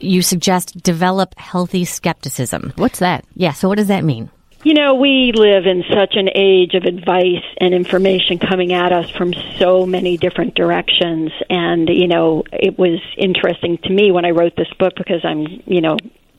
you 0.01 0.21
suggest 0.21 0.83
develop 0.83 1.35
healthy 1.39 1.87
skepticism. 1.87 2.75
What's 2.77 2.99
that? 2.99 3.25
Yeah. 3.37 3.53
So, 3.53 3.69
what 3.69 3.79
does 3.79 3.89
that 3.89 4.05
mean? 4.05 4.29
You 4.65 4.75
know, 4.75 4.97
we 4.97 5.31
live 5.33 5.67
in 5.67 5.85
such 5.89 6.17
an 6.17 6.29
age 6.35 6.75
of 6.75 6.83
advice 6.83 7.45
and 7.59 7.73
information 7.73 8.41
coming 8.41 8.73
at 8.73 8.93
us 8.93 9.09
from 9.09 9.33
so 9.57 9.87
many 9.87 10.17
different 10.17 10.57
directions. 10.57 11.31
And, 11.49 11.89
you 11.89 12.09
know, 12.09 12.43
it 12.53 12.77
was 12.77 12.99
interesting 13.17 13.79
to 13.85 13.91
me 13.91 14.11
when 14.11 14.25
I 14.25 14.31
wrote 14.31 14.57
this 14.57 14.73
book 14.77 14.95
because 14.97 15.21
I'm, 15.23 15.47
you 15.67 15.81
know, 15.81 15.97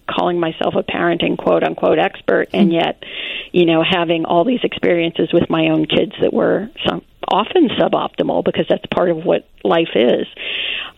calling 0.09 0.37
myself 0.37 0.75
a 0.75 0.83
parenting 0.83 1.37
quote 1.37 1.63
unquote 1.63 1.97
expert 1.97 2.49
and 2.51 2.73
yet, 2.73 3.01
you 3.53 3.65
know, 3.65 3.83
having 3.89 4.25
all 4.25 4.43
these 4.43 4.63
experiences 4.63 5.31
with 5.31 5.49
my 5.49 5.69
own 5.69 5.85
kids 5.85 6.11
that 6.21 6.33
were 6.33 6.69
some 6.85 7.01
often 7.25 7.69
suboptimal 7.69 8.43
because 8.43 8.65
that's 8.67 8.85
part 8.93 9.09
of 9.09 9.23
what 9.23 9.47
life 9.63 9.95
is. 9.95 10.27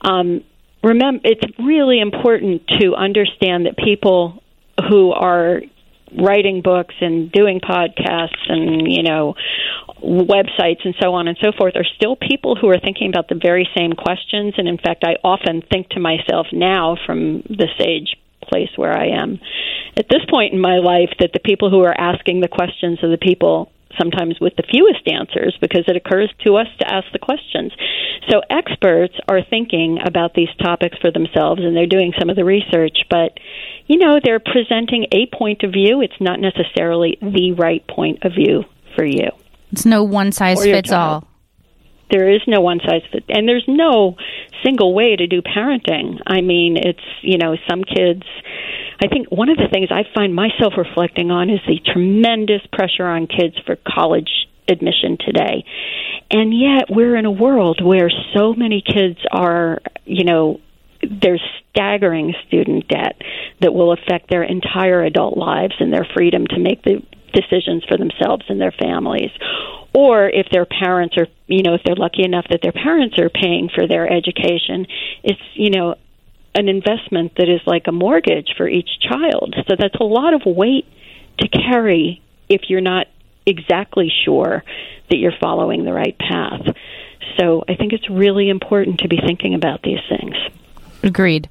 Um, 0.02 0.44
remember, 0.84 1.22
it's 1.26 1.60
really 1.60 2.00
important 2.00 2.68
to 2.80 2.96
understand 2.96 3.68
that 3.68 3.78
people 3.78 4.42
who 4.90 5.12
are 5.12 5.62
writing 6.18 6.62
books 6.62 6.96
and 7.02 7.32
doing 7.32 7.60
podcasts 7.60 8.50
and 8.50 8.92
you 8.92 9.04
know 9.04 9.36
websites 10.04 10.84
and 10.84 10.96
so 11.02 11.14
on 11.14 11.28
and 11.28 11.38
so 11.42 11.52
forth 11.58 11.76
are 11.76 11.86
still 11.96 12.16
people 12.16 12.56
who 12.56 12.68
are 12.70 12.80
thinking 12.80 13.08
about 13.10 13.30
the 13.30 13.40
very 13.42 13.68
same 13.78 13.94
questions. 13.94 14.56
And 14.58 14.68
in 14.68 14.78
fact 14.78 15.04
I 15.06 15.16
often 15.24 15.62
think 15.62 15.90
to 15.90 16.00
myself 16.00 16.48
now 16.52 16.98
from 17.06 17.44
this 17.50 17.72
age 17.80 18.16
place 18.42 18.70
where 18.76 18.98
I 18.98 19.10
am 19.22 19.40
at 19.98 20.08
this 20.10 20.26
point 20.30 20.54
in 20.54 20.60
my 20.60 20.78
life 20.78 21.10
that 21.20 21.32
the 21.34 21.40
people 21.40 21.70
who 21.70 21.84
are 21.84 21.96
asking 21.96 22.42
the 22.42 22.48
questions 22.48 23.04
are 23.04 23.10
the 23.10 23.18
people 23.18 23.72
sometimes 23.98 24.40
with 24.40 24.56
the 24.56 24.64
fewest 24.64 25.08
answers 25.08 25.58
because 25.62 25.84
it 25.88 25.96
occurs 25.96 26.32
to 26.46 26.56
us 26.56 26.68
to 26.80 26.88
ask 26.88 27.08
the 27.14 27.20
questions. 27.20 27.72
So 28.30 28.42
experts 28.50 29.16
are 29.28 29.42
thinking 29.50 30.00
about 30.06 30.34
these 30.34 30.50
topics 30.62 30.98
for 31.00 31.12
themselves 31.12 31.62
and 31.64 31.76
they're 31.76 31.88
doing 31.88 32.14
some 32.20 32.30
of 32.30 32.36
the 32.36 32.46
research, 32.46 33.06
but 33.10 33.38
you 33.88 33.98
know, 33.98 34.20
they're 34.24 34.40
presenting 34.40 35.08
a 35.12 35.26
point 35.36 35.64
of 35.64 35.72
view. 35.72 36.02
It's 36.02 36.20
not 36.20 36.40
necessarily 36.40 37.18
the 37.22 37.54
right 37.58 37.86
point 37.88 38.24
of 38.24 38.34
view 38.34 38.64
for 38.96 39.06
you. 39.06 39.30
It's 39.72 39.86
no 39.86 40.04
one 40.04 40.32
size 40.32 40.62
fits 40.64 40.90
child. 40.90 41.24
all. 41.24 41.31
There 42.12 42.30
is 42.30 42.42
no 42.48 42.62
one 42.62 42.80
size 42.86 43.04
fit, 43.12 43.24
and 43.30 43.48
there's 43.48 43.66
no 43.68 44.18
single 44.64 44.94
way 44.94 45.16
to 45.16 45.28
do 45.28 45.42
parenting. 45.42 46.20
I 46.28 46.42
mean, 46.42 46.78
it's 46.78 47.00
you 47.22 47.38
know, 47.38 47.56
some 47.70 47.84
kids. 47.84 48.24
I 49.04 49.08
think 49.08 49.30
one 49.32 49.50
of 49.50 49.58
the 49.58 49.68
things 49.72 49.90
I 49.90 50.04
find 50.14 50.36
myself 50.36 50.74
reflecting 50.78 51.32
on 51.32 51.50
is 51.50 51.60
the 51.68 51.80
tremendous 51.80 52.62
pressure 52.72 53.08
on 53.08 53.28
kids 53.28 53.56
for 53.66 53.76
college 53.76 54.30
admission 54.68 55.18
today, 55.20 55.66
and 56.30 56.54
yet 56.54 56.86
we're 56.90 57.16
in 57.16 57.26
a 57.26 57.32
world 57.32 57.82
where 57.84 58.12
so 58.36 58.54
many 58.54 58.84
kids 58.86 59.18
are, 59.32 59.80
you 60.06 60.26
know, 60.26 60.60
there's 61.02 61.42
staggering 61.72 62.34
student 62.48 62.88
debt 62.88 63.22
that 63.62 63.74
will 63.74 63.92
affect 63.92 64.30
their 64.30 64.44
entire 64.44 65.04
adult 65.04 65.38
lives 65.38 65.74
and 65.80 65.92
their 65.92 66.08
freedom 66.16 66.46
to 66.48 66.60
make 66.60 66.84
the 66.84 67.02
decisions 67.34 67.84
for 67.88 67.98
themselves 67.98 68.44
and 68.50 68.60
their 68.60 68.74
families 68.74 69.32
or 69.94 70.28
if 70.28 70.48
their 70.52 70.66
parents 70.66 71.16
are 71.18 71.28
you 71.48 71.64
know 71.64 71.74
if 71.74 71.82
they're 71.84 71.96
lucky 71.96 72.24
enough 72.24 72.46
that 72.50 72.62
their 72.62 72.72
parents 72.72 73.18
are 73.20 73.30
paying 73.30 73.70
for 73.74 73.88
their 73.88 74.12
education 74.12 74.88
it's 75.24 75.42
you 75.54 75.70
know 75.70 75.96
an 76.56 76.68
investment 76.68 77.34
that 77.38 77.50
is 77.50 77.62
like 77.66 77.88
a 77.88 77.92
mortgage 77.92 78.54
for 78.58 78.68
each 78.68 78.90
child. 79.00 79.56
So 79.68 79.76
that's 79.78 79.96
a 80.00 80.04
lot 80.04 80.34
of 80.34 80.42
weight 80.46 80.86
to 81.40 81.48
carry 81.48 82.22
if 82.50 82.70
you're 82.70 82.82
not 82.82 83.08
exactly 83.46 84.12
sure 84.26 84.64
that 85.10 85.18
you're 85.18 85.34
following 85.40 85.86
the 85.86 85.94
right 85.94 86.18
path. 86.18 86.62
So 87.40 87.64
i 87.68 87.76
think 87.76 87.94
it's 87.94 88.10
really 88.10 88.50
important 88.50 89.00
to 89.00 89.08
be 89.08 89.18
thinking 89.18 89.54
about 89.54 89.82
these 89.82 90.00
things. 90.10 90.36
Agreed. 91.02 91.50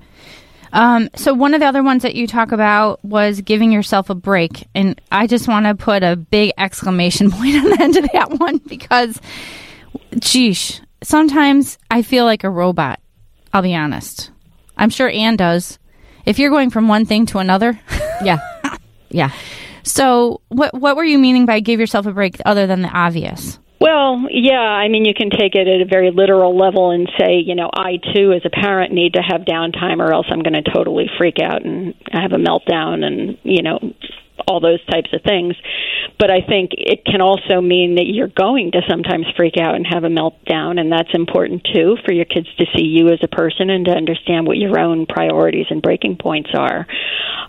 Um, 0.73 1.09
so 1.17 1.35
one 1.35 1.55
of 1.55 1.61
the 1.61 1.67
other 1.67 1.83
ones 1.83 2.03
that 2.03 2.15
you 2.15 2.27
talk 2.27 2.53
about 2.53 3.05
was 3.05 3.41
giving 3.41 3.73
yourself 3.73 4.09
a 4.11 4.15
break, 4.15 4.69
and 4.75 5.01
I 5.11 5.27
just 5.27 5.49
want 5.49 5.67
to 5.67 5.75
put 5.75 6.03
a 6.03 6.17
big 6.17 6.53
exclamation 6.59 7.31
point 7.31 7.57
on 7.57 7.71
the 7.71 7.79
end 7.81 7.97
of 7.97 8.09
that 8.13 8.31
one 8.39 8.59
because, 8.59 9.21
geesh, 10.15 10.81
sometimes 11.03 11.79
I 11.91 12.03
feel 12.03 12.25
like 12.25 12.45
a 12.45 12.51
robot. 12.51 13.01
I'll 13.53 13.63
be 13.63 13.75
honest. 13.75 14.31
I'm 14.77 14.91
sure 14.91 15.09
Ann 15.11 15.37
does. 15.37 15.79
If 16.25 16.39
you're 16.39 16.51
going 16.51 16.71
from 16.71 16.87
one 16.87 17.05
thing 17.05 17.27
to 17.27 17.39
another, 17.39 17.81
Yeah. 18.25 18.39
Yeah. 19.09 19.33
so 19.83 20.41
what 20.49 20.73
what 20.75 20.95
were 20.95 21.03
you 21.05 21.19
meaning 21.19 21.47
by 21.47 21.59
give 21.61 21.81
yourself 21.81 22.07
a 22.07 22.13
break 22.13 22.37
other 22.45 22.67
than 22.69 22.83
the 22.83 22.89
obvious? 22.89 23.59
Well, 23.81 24.27
yeah, 24.31 24.61
I 24.61 24.89
mean, 24.89 25.07
you 25.07 25.15
can 25.15 25.31
take 25.31 25.55
it 25.55 25.67
at 25.67 25.81
a 25.81 25.89
very 25.89 26.11
literal 26.11 26.55
level 26.55 26.91
and 26.91 27.11
say, 27.19 27.41
you 27.45 27.55
know, 27.55 27.71
I 27.73 27.97
too, 28.15 28.33
as 28.33 28.43
a 28.45 28.51
parent, 28.51 28.93
need 28.93 29.15
to 29.15 29.23
have 29.23 29.43
downtime 29.43 30.01
or 30.01 30.13
else 30.13 30.27
I'm 30.31 30.43
going 30.43 30.63
to 30.63 30.71
totally 30.71 31.07
freak 31.17 31.37
out 31.43 31.65
and 31.65 31.95
have 32.13 32.33
a 32.33 32.37
meltdown 32.37 33.03
and, 33.05 33.39
you 33.43 33.63
know, 33.63 33.79
all 34.47 34.61
those 34.61 34.85
types 34.85 35.09
of 35.15 35.23
things. 35.23 35.55
But 36.19 36.31
I 36.31 36.43
think 36.47 36.73
it 36.77 37.07
can 37.07 37.23
also 37.23 37.63
mean 37.63 37.95
that 37.95 38.05
you're 38.07 38.29
going 38.29 38.73
to 38.73 38.83
sometimes 38.87 39.25
freak 39.35 39.55
out 39.57 39.75
and 39.75 39.87
have 39.89 40.05
a 40.05 40.09
meltdown, 40.09 40.79
and 40.79 40.93
that's 40.93 41.15
important 41.15 41.67
too 41.75 41.97
for 42.05 42.13
your 42.13 42.27
kids 42.27 42.49
to 42.59 42.67
see 42.77 42.85
you 42.85 43.09
as 43.09 43.21
a 43.23 43.29
person 43.29 43.71
and 43.71 43.87
to 43.87 43.93
understand 43.93 44.47
what 44.47 44.59
your 44.59 44.79
own 44.79 45.07
priorities 45.07 45.67
and 45.71 45.81
breaking 45.81 46.19
points 46.21 46.51
are. 46.53 46.87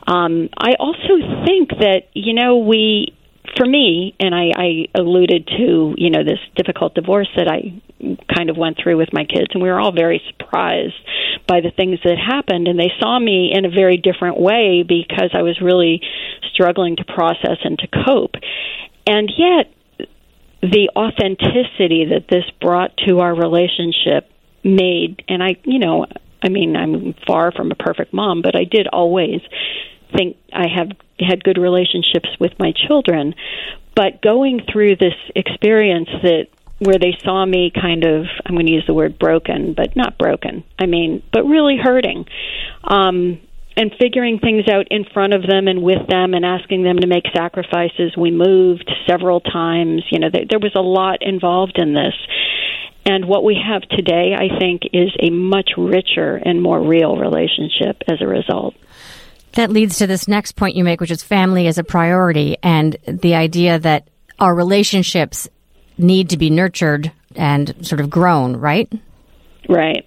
Um, 0.07 0.47
I 0.57 0.75
also 0.79 1.43
think 1.45 1.69
that, 1.79 2.03
you 2.13 2.33
know, 2.33 2.59
we 2.59 3.17
for 3.57 3.65
me, 3.65 4.15
and 4.19 4.33
I, 4.33 4.51
I 4.55 4.87
alluded 4.95 5.47
to, 5.47 5.95
you 5.97 6.09
know, 6.09 6.23
this 6.23 6.39
difficult 6.55 6.93
divorce 6.93 7.29
that 7.35 7.47
I 7.47 7.81
kind 8.35 8.49
of 8.49 8.57
went 8.57 8.77
through 8.81 8.97
with 8.97 9.09
my 9.13 9.25
kids, 9.25 9.47
and 9.53 9.61
we 9.61 9.69
were 9.69 9.79
all 9.79 9.91
very 9.91 10.21
surprised 10.29 10.95
by 11.47 11.61
the 11.61 11.71
things 11.71 11.99
that 12.03 12.17
happened, 12.17 12.67
and 12.67 12.79
they 12.79 12.91
saw 12.99 13.19
me 13.19 13.51
in 13.53 13.65
a 13.65 13.69
very 13.69 13.97
different 13.97 14.39
way 14.39 14.83
because 14.87 15.31
I 15.33 15.41
was 15.41 15.59
really 15.61 16.01
struggling 16.53 16.95
to 16.97 17.03
process 17.03 17.57
and 17.63 17.77
to 17.79 17.87
cope. 18.05 18.35
And 19.07 19.31
yet, 19.37 19.73
the 20.61 20.89
authenticity 20.95 22.05
that 22.11 22.27
this 22.29 22.45
brought 22.59 22.95
to 23.07 23.19
our 23.19 23.35
relationship 23.35 24.29
made, 24.63 25.23
and 25.27 25.41
I, 25.41 25.57
you 25.63 25.79
know, 25.79 26.05
I 26.43 26.49
mean, 26.49 26.75
I'm 26.75 27.15
far 27.27 27.51
from 27.51 27.71
a 27.71 27.75
perfect 27.75 28.13
mom, 28.13 28.41
but 28.41 28.55
I 28.55 28.63
did 28.63 28.87
always 28.87 29.41
think 30.15 30.37
I 30.53 30.67
have 30.67 30.89
had 31.19 31.43
good 31.43 31.57
relationships 31.57 32.29
with 32.39 32.53
my 32.59 32.73
children. 32.87 33.35
But 33.95 34.21
going 34.21 34.61
through 34.71 34.95
this 34.95 35.15
experience 35.35 36.09
that 36.23 36.47
where 36.79 36.97
they 36.97 37.15
saw 37.23 37.45
me 37.45 37.71
kind 37.71 38.03
of 38.03 38.25
I'm 38.45 38.55
going 38.55 38.65
to 38.65 38.71
use 38.71 38.85
the 38.87 38.93
word 38.93 39.19
broken, 39.19 39.73
but 39.73 39.95
not 39.95 40.17
broken. 40.17 40.63
I 40.79 40.87
mean, 40.87 41.21
but 41.31 41.43
really 41.43 41.77
hurting. 41.77 42.25
Um 42.83 43.39
and 43.77 43.93
figuring 43.99 44.39
things 44.39 44.67
out 44.67 44.87
in 44.91 45.05
front 45.05 45.33
of 45.33 45.43
them 45.47 45.67
and 45.67 45.81
with 45.81 46.05
them 46.07 46.33
and 46.33 46.45
asking 46.45 46.83
them 46.83 46.97
to 46.97 47.07
make 47.07 47.23
sacrifices. 47.33 48.15
We 48.17 48.29
moved 48.29 48.91
several 49.07 49.39
times. 49.39 50.03
You 50.11 50.19
know, 50.19 50.29
there, 50.31 50.43
there 50.49 50.59
was 50.59 50.75
a 50.75 50.81
lot 50.81 51.19
involved 51.21 51.77
in 51.77 51.93
this. 51.93 52.13
And 53.05 53.25
what 53.25 53.43
we 53.43 53.55
have 53.65 53.81
today, 53.83 54.35
I 54.37 54.59
think, 54.59 54.83
is 54.93 55.09
a 55.19 55.29
much 55.29 55.71
richer 55.77 56.35
and 56.35 56.61
more 56.61 56.79
real 56.81 57.17
relationship 57.17 58.03
as 58.07 58.21
a 58.21 58.27
result. 58.27 58.75
That 59.53 59.69
leads 59.69 59.97
to 59.97 60.07
this 60.07 60.27
next 60.27 60.53
point 60.53 60.75
you 60.75 60.83
make, 60.83 61.01
which 61.01 61.11
is 61.11 61.23
family 61.23 61.67
as 61.67 61.77
a 61.77 61.83
priority 61.83 62.57
and 62.63 62.95
the 63.05 63.35
idea 63.35 63.79
that 63.79 64.07
our 64.39 64.55
relationships 64.55 65.47
need 65.97 66.29
to 66.29 66.37
be 66.37 66.49
nurtured 66.49 67.11
and 67.35 67.75
sort 67.85 68.01
of 68.01 68.09
grown, 68.09 68.57
right? 68.57 68.91
Right. 69.69 70.05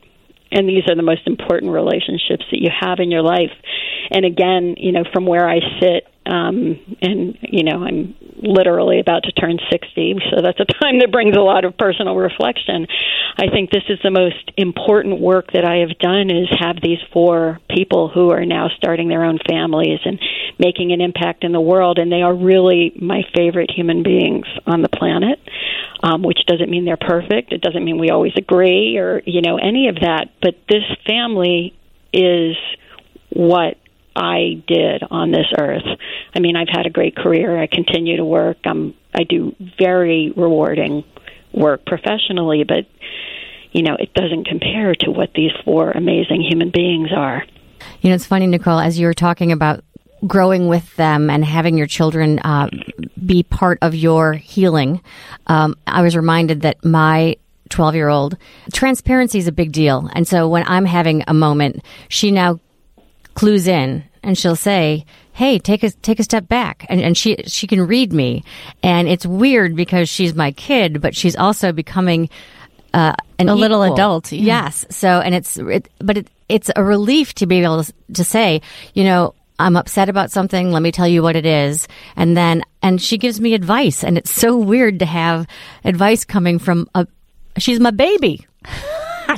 And 0.51 0.69
these 0.69 0.85
are 0.89 0.95
the 0.95 1.03
most 1.03 1.27
important 1.27 1.73
relationships 1.73 2.45
that 2.51 2.61
you 2.61 2.71
have 2.81 2.99
in 3.01 3.11
your 3.11 3.23
life. 3.23 3.53
And 4.11 4.25
again, 4.25 4.77
you 4.79 4.93
know, 4.93 5.05
from 5.13 5.27
where 5.27 5.49
I 5.49 5.61
sit, 5.81 6.07
um, 6.27 6.81
and 7.03 7.39
you 7.43 7.65
know, 7.65 7.85
I'm 7.85 8.15
literally 8.37 9.01
about 9.01 9.25
to 9.25 9.33
turn 9.33 9.59
60, 9.71 10.17
so 10.31 10.43
that's 10.43 10.61
a 10.61 10.65
time 10.83 11.01
that 11.01 11.13
brings 11.13 11.37
a 11.37 11.41
lot 11.41 11.65
of 11.65 11.77
personal 11.77 12.17
reflection. 12.17 12.87
I 13.37 13.49
think 13.49 13.71
this 13.71 13.85
is 13.89 13.99
the 14.03 14.11
most 14.11 14.51
important 14.57 15.21
work 15.21 15.53
that 15.53 15.65
I 15.65 15.79
have 15.79 15.99
done 15.99 16.31
is 16.31 16.49
have 16.59 16.77
these 16.83 17.01
four 17.13 17.61
people 17.69 18.09
who 18.09 18.31
are 18.31 18.45
now 18.45 18.69
starting 18.77 19.09
their 19.09 19.25
own 19.25 19.39
families 19.49 20.01
and 20.05 20.19
making 20.59 20.93
an 20.93 21.01
impact 21.01 21.45
in 21.45 21.53
the 21.53 21.61
world, 21.61 21.99
and 21.99 22.11
they 22.11 22.23
are 22.23 22.35
really 22.35 22.93
my 23.01 23.23
favorite 23.35 23.71
human 23.71 24.03
beings 24.03 24.47
on 24.67 24.83
the 24.83 24.89
planet. 24.89 25.41
Um, 26.03 26.23
which 26.23 26.41
doesn't 26.47 26.69
mean 26.69 26.85
they're 26.85 26.99
perfect. 26.99 27.51
It 27.51 27.63
doesn't 27.63 27.83
mean 27.83 27.99
we 27.99 28.11
always 28.11 28.35
agree 28.37 28.99
or 28.99 29.23
you 29.25 29.41
know 29.41 29.57
any 29.57 29.89
of 29.89 29.95
that. 30.03 30.33
But 30.43 30.57
this 30.69 30.83
family 31.07 31.73
is 32.13 32.57
what 33.31 33.79
I 34.17 34.63
did 34.67 35.03
on 35.11 35.31
this 35.31 35.47
earth. 35.59 35.87
I 36.35 36.41
mean, 36.41 36.57
I've 36.57 36.69
had 36.69 36.87
a 36.87 36.91
great 36.91 37.17
career. 37.17 37.61
I 37.61 37.67
continue 37.67 38.17
to 38.17 38.25
work. 38.25 38.59
Um, 38.65 38.95
I 39.15 39.25
do 39.25 39.55
very 39.79 40.33
rewarding 40.37 41.05
work 41.53 41.87
professionally, 41.87 42.65
but 42.65 42.87
you 43.73 43.83
know, 43.83 43.97
it 43.99 44.15
doesn't 44.15 44.47
compare 44.47 44.95
to 45.01 45.11
what 45.11 45.31
these 45.35 45.51
four 45.65 45.91
amazing 45.91 46.43
human 46.43 46.71
beings 46.71 47.11
are. 47.15 47.45
You 48.01 48.11
know, 48.11 48.15
it's 48.15 48.27
funny, 48.27 48.47
Nicole, 48.47 48.79
as 48.79 48.99
you 48.99 49.07
were 49.07 49.15
talking 49.15 49.53
about 49.53 49.85
growing 50.27 50.69
with 50.69 50.95
them 50.97 51.29
and 51.29 51.45
having 51.45 51.77
your 51.77 51.87
children 51.87 52.39
uh, 52.41 52.71
be 53.27 53.43
part 53.43 53.79
of 53.83 53.95
your 53.95 54.35
healing, 54.35 55.03
um, 55.49 55.77
I 55.87 56.03
was 56.03 56.17
reminded 56.17 56.63
that 56.63 56.85
my 56.85 57.37
12 57.71 57.95
year 57.97 58.09
old 58.09 58.37
transparency 58.73 59.39
is 59.39 59.49
a 59.49 59.53
big 59.53 59.73
deal. 59.73 60.09
And 60.15 60.27
so 60.27 60.49
when 60.49 60.65
I'm 60.67 60.85
having 60.85 61.25
a 61.27 61.35
moment, 61.35 61.83
she 62.09 62.31
now 62.31 62.61
clues 63.35 63.67
in 63.67 64.05
and 64.23 64.39
she'll 64.39 64.57
say, 64.57 65.05
Hey, 65.35 65.59
take 65.59 65.83
a 65.83 65.91
take 65.91 66.21
a 66.21 66.23
step 66.23 66.49
back, 66.49 66.87
and, 66.89 67.01
and 67.01 67.17
she 67.17 67.37
she 67.47 67.67
can 67.67 67.87
read 67.87 68.13
me, 68.13 68.45
and 68.83 69.09
it's 69.09 69.27
weird 69.27 69.75
because 69.77 70.09
she's 70.09 70.35
my 70.35 70.53
kid, 70.53 71.01
but 71.01 71.15
she's 71.15 71.35
also 71.37 71.73
becoming 71.73 72.31
uh, 72.95 73.15
an 73.41 73.49
A 73.49 73.55
little 73.55 73.85
equal. 73.85 73.95
adult, 73.95 74.31
yeah. 74.33 74.65
Yes. 74.65 74.87
So, 74.91 75.09
and 75.21 75.35
it's, 75.35 75.57
it, 75.57 75.89
but 75.99 76.19
it, 76.19 76.29
it's 76.49 76.71
a 76.77 76.85
relief 76.85 77.35
to 77.35 77.47
be 77.47 77.59
able 77.65 77.83
to, 77.83 77.93
to 78.13 78.23
say, 78.23 78.63
you 78.95 79.03
know, 79.03 79.35
I'm 79.59 79.77
upset 79.77 80.09
about 80.09 80.31
something. 80.31 80.71
Let 80.71 80.81
me 80.83 80.93
tell 80.93 81.09
you 81.09 81.21
what 81.21 81.35
it 81.35 81.45
is. 81.45 81.89
And 82.15 82.37
then, 82.37 82.63
and 82.83 83.03
she 83.03 83.19
gives 83.19 83.41
me 83.41 83.55
advice. 83.55 84.05
And 84.05 84.17
it's 84.17 84.31
so 84.31 84.57
weird 84.57 85.01
to 85.01 85.07
have 85.07 85.49
advice 85.85 86.25
coming 86.25 86.61
from 86.61 86.89
a, 86.95 87.09
she's 87.59 87.81
my 87.81 87.91
baby. 87.91 88.47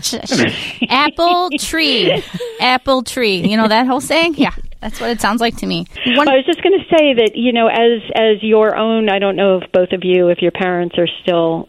Apple 0.90 1.50
tree. 1.58 2.22
Apple 2.60 3.02
tree. 3.02 3.46
You 3.48 3.56
know 3.56 3.68
that 3.68 3.86
whole 3.86 4.00
saying? 4.02 4.34
Yeah. 4.36 4.54
That's 4.80 5.00
what 5.00 5.10
it 5.10 5.20
sounds 5.20 5.40
like 5.40 5.56
to 5.58 5.66
me. 5.66 5.86
I 6.04 6.36
was 6.36 6.44
just 6.46 6.62
going 6.62 6.78
to 6.78 6.84
say 6.96 7.14
that 7.14 7.32
you 7.34 7.52
know, 7.52 7.66
as 7.68 8.02
as 8.14 8.42
your 8.42 8.76
own, 8.76 9.08
I 9.08 9.18
don't 9.18 9.36
know 9.36 9.58
if 9.58 9.72
both 9.72 9.92
of 9.92 10.00
you, 10.04 10.28
if 10.28 10.42
your 10.42 10.52
parents 10.52 10.96
are 10.98 11.08
still 11.22 11.68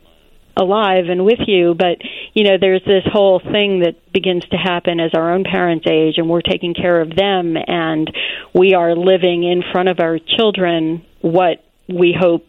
alive 0.58 1.06
and 1.10 1.24
with 1.24 1.40
you, 1.48 1.76
but 1.76 1.98
you 2.34 2.44
know, 2.44 2.58
there's 2.60 2.84
this 2.86 3.04
whole 3.06 3.40
thing 3.40 3.82
that 3.82 4.12
begins 4.12 4.44
to 4.50 4.58
happen 4.58 5.00
as 5.00 5.12
our 5.14 5.34
own 5.34 5.44
parents 5.44 5.86
age, 5.90 6.16
and 6.18 6.30
we're 6.30 6.42
taking 6.42 6.74
care 6.74 7.02
of 7.02 7.16
them, 7.16 7.56
and 7.56 8.12
we 8.54 8.74
are 8.74 8.96
living 8.96 9.44
in 9.44 9.64
front 9.72 9.90
of 9.90 10.00
our 10.00 10.20
children 10.20 11.06
what 11.22 11.64
we 11.88 12.16
hope, 12.18 12.46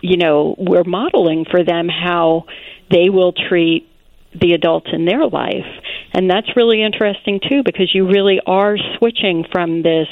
you 0.00 0.16
know, 0.16 0.54
we're 0.58 0.84
modeling 0.84 1.44
for 1.50 1.64
them 1.64 1.88
how 1.88 2.44
they 2.90 3.08
will 3.08 3.32
treat 3.32 3.88
the 4.38 4.52
adults 4.52 4.88
in 4.92 5.04
their 5.04 5.26
life. 5.26 5.66
And 6.12 6.28
that's 6.30 6.56
really 6.56 6.82
interesting 6.82 7.40
too 7.40 7.62
because 7.64 7.94
you 7.94 8.06
really 8.06 8.40
are 8.46 8.76
switching 8.98 9.44
from 9.50 9.82
this, 9.82 10.08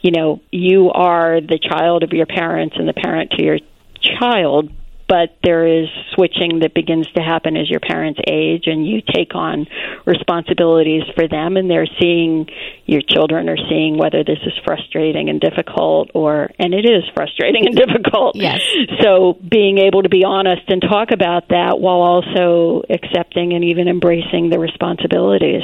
you 0.00 0.10
know, 0.10 0.40
you 0.50 0.90
are 0.90 1.40
the 1.40 1.58
child 1.58 2.02
of 2.02 2.10
your 2.10 2.26
parents 2.26 2.76
and 2.78 2.88
the 2.88 2.92
parent 2.92 3.32
to 3.32 3.42
your 3.42 3.58
child, 4.00 4.70
but 5.08 5.36
there 5.42 5.66
is 5.66 5.88
switching 6.14 6.60
that 6.60 6.74
begins 6.74 7.06
to 7.16 7.22
happen 7.22 7.56
as 7.56 7.68
your 7.70 7.80
parents 7.80 8.20
age 8.26 8.64
and 8.66 8.86
you 8.86 9.00
take 9.00 9.34
on 9.34 9.66
responsibilities 10.04 11.02
for 11.14 11.26
them 11.26 11.56
and 11.56 11.70
they're 11.70 11.88
seeing 12.00 12.46
your 12.86 13.00
children 13.00 13.48
are 13.48 13.56
seeing 13.68 13.96
whether 13.96 14.22
this 14.22 14.38
is 14.44 14.52
frustrating 14.64 15.28
and 15.28 15.40
difficult 15.40 16.10
or 16.14 16.50
and 16.58 16.74
it 16.74 16.84
is 16.84 17.04
frustrating 17.14 17.66
and 17.66 17.76
difficult 17.76 18.36
Yes. 18.36 18.60
so 19.00 19.38
being 19.48 19.78
able 19.78 20.02
to 20.02 20.08
be 20.08 20.24
honest 20.24 20.62
and 20.68 20.82
talk 20.82 21.10
about 21.10 21.48
that 21.48 21.80
while 21.80 22.00
also 22.00 22.82
accepting 22.90 23.54
and 23.54 23.64
even 23.64 23.88
embracing 23.88 24.50
the 24.50 24.58
responsibilities 24.58 25.62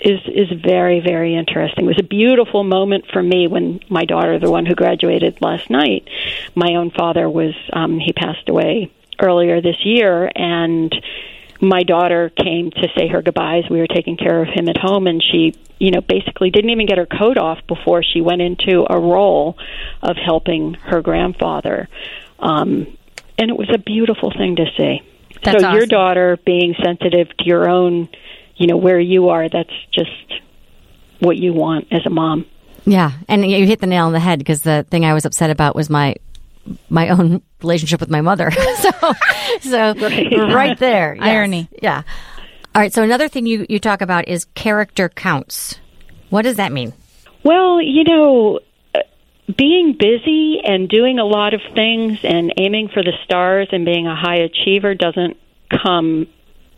is 0.00 0.20
is 0.26 0.50
very 0.60 1.00
very 1.00 1.34
interesting. 1.34 1.84
It 1.84 1.88
was 1.88 1.98
a 1.98 2.02
beautiful 2.02 2.64
moment 2.64 3.06
for 3.12 3.22
me 3.22 3.46
when 3.46 3.80
my 3.88 4.04
daughter, 4.04 4.38
the 4.38 4.50
one 4.50 4.66
who 4.66 4.74
graduated 4.74 5.40
last 5.40 5.70
night, 5.70 6.08
my 6.54 6.74
own 6.74 6.90
father 6.90 7.28
was 7.28 7.54
um, 7.72 7.98
he 7.98 8.12
passed 8.12 8.48
away 8.48 8.90
earlier 9.20 9.60
this 9.60 9.84
year, 9.84 10.30
and 10.34 10.94
my 11.60 11.82
daughter 11.82 12.30
came 12.30 12.70
to 12.70 12.88
say 12.96 13.08
her 13.08 13.22
goodbyes. 13.22 13.64
We 13.70 13.78
were 13.78 13.86
taking 13.86 14.16
care 14.16 14.42
of 14.42 14.48
him 14.48 14.68
at 14.68 14.76
home, 14.76 15.06
and 15.06 15.22
she, 15.22 15.54
you 15.78 15.90
know, 15.90 16.00
basically 16.00 16.50
didn't 16.50 16.70
even 16.70 16.86
get 16.86 16.98
her 16.98 17.06
coat 17.06 17.38
off 17.38 17.58
before 17.66 18.02
she 18.02 18.20
went 18.20 18.42
into 18.42 18.84
a 18.88 18.98
role 18.98 19.56
of 20.02 20.16
helping 20.16 20.74
her 20.74 21.00
grandfather. 21.00 21.88
Um, 22.38 22.96
and 23.38 23.50
it 23.50 23.56
was 23.56 23.70
a 23.72 23.78
beautiful 23.78 24.30
thing 24.30 24.56
to 24.56 24.66
see. 24.76 25.02
That's 25.42 25.62
so 25.62 25.72
your 25.72 25.86
daughter 25.86 26.38
being 26.44 26.74
sensitive 26.82 27.28
to 27.38 27.44
your 27.44 27.68
own, 27.68 28.08
you 28.56 28.66
know, 28.66 28.76
where 28.76 29.00
you 29.00 29.28
are, 29.30 29.48
that's 29.48 29.72
just 29.92 30.10
what 31.20 31.36
you 31.36 31.52
want 31.52 31.88
as 31.90 32.04
a 32.06 32.10
mom. 32.10 32.46
Yeah, 32.84 33.12
and 33.28 33.48
you 33.48 33.66
hit 33.66 33.80
the 33.80 33.86
nail 33.86 34.06
on 34.06 34.12
the 34.12 34.20
head 34.20 34.38
because 34.38 34.62
the 34.62 34.86
thing 34.90 35.04
I 35.04 35.14
was 35.14 35.24
upset 35.24 35.50
about 35.50 35.74
was 35.74 35.88
my 35.88 36.16
my 36.88 37.08
own 37.08 37.42
relationship 37.62 38.00
with 38.00 38.10
my 38.10 38.20
mother. 38.20 38.50
so, 38.80 38.90
so 39.60 39.94
right 40.54 40.78
there, 40.78 41.14
yes. 41.14 41.24
Irony. 41.24 41.68
Yeah. 41.82 42.02
All 42.74 42.82
right. 42.82 42.92
So 42.92 43.02
another 43.02 43.28
thing 43.28 43.46
you 43.46 43.66
you 43.68 43.78
talk 43.78 44.02
about 44.02 44.28
is 44.28 44.44
character 44.54 45.08
counts. 45.08 45.78
What 46.30 46.42
does 46.42 46.56
that 46.56 46.72
mean? 46.72 46.92
Well, 47.42 47.80
you 47.80 48.04
know, 48.04 48.60
uh, 48.94 49.00
being 49.56 49.96
busy 49.98 50.60
and 50.64 50.88
doing 50.88 51.18
a 51.18 51.24
lot 51.24 51.54
of 51.54 51.60
things 51.74 52.18
and 52.24 52.52
aiming 52.56 52.88
for 52.88 53.02
the 53.02 53.12
stars 53.24 53.68
and 53.72 53.84
being 53.84 54.06
a 54.06 54.16
high 54.16 54.38
achiever 54.38 54.94
doesn't 54.94 55.36
come 55.70 56.26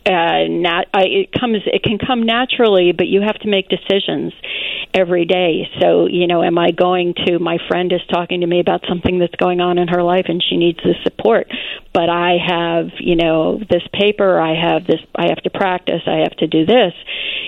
uh, 0.07 0.47
nat- 0.47 0.87
I, 0.93 1.03
it 1.03 1.31
comes 1.37 1.57
it 1.65 1.83
can 1.83 1.97
come 1.99 2.23
naturally, 2.23 2.93
but 2.93 3.07
you 3.07 3.21
have 3.21 3.37
to 3.39 3.47
make 3.49 3.67
decisions 3.67 4.33
every 4.93 5.25
day. 5.25 5.69
So, 5.81 6.07
you 6.07 6.27
know, 6.27 6.43
am 6.43 6.57
I 6.57 6.71
going 6.71 7.13
to 7.25 7.39
my 7.39 7.57
friend 7.67 7.91
is 7.91 8.01
talking 8.09 8.41
to 8.41 8.47
me 8.47 8.59
about 8.59 8.81
something 8.87 9.19
that's 9.19 9.35
going 9.35 9.59
on 9.59 9.77
in 9.77 9.89
her 9.89 10.01
life 10.01 10.25
and 10.27 10.41
she 10.41 10.57
needs 10.57 10.79
the 10.79 10.95
support, 11.03 11.47
but 11.93 12.09
I 12.09 12.37
have, 12.45 12.87
you 12.99 13.15
know, 13.15 13.59
this 13.69 13.83
paper, 13.93 14.39
I 14.39 14.55
have 14.55 14.87
this 14.87 15.01
I 15.15 15.27
have 15.29 15.43
to 15.43 15.49
practice, 15.49 16.01
I 16.07 16.19
have 16.23 16.35
to 16.37 16.47
do 16.47 16.65
this. 16.65 16.93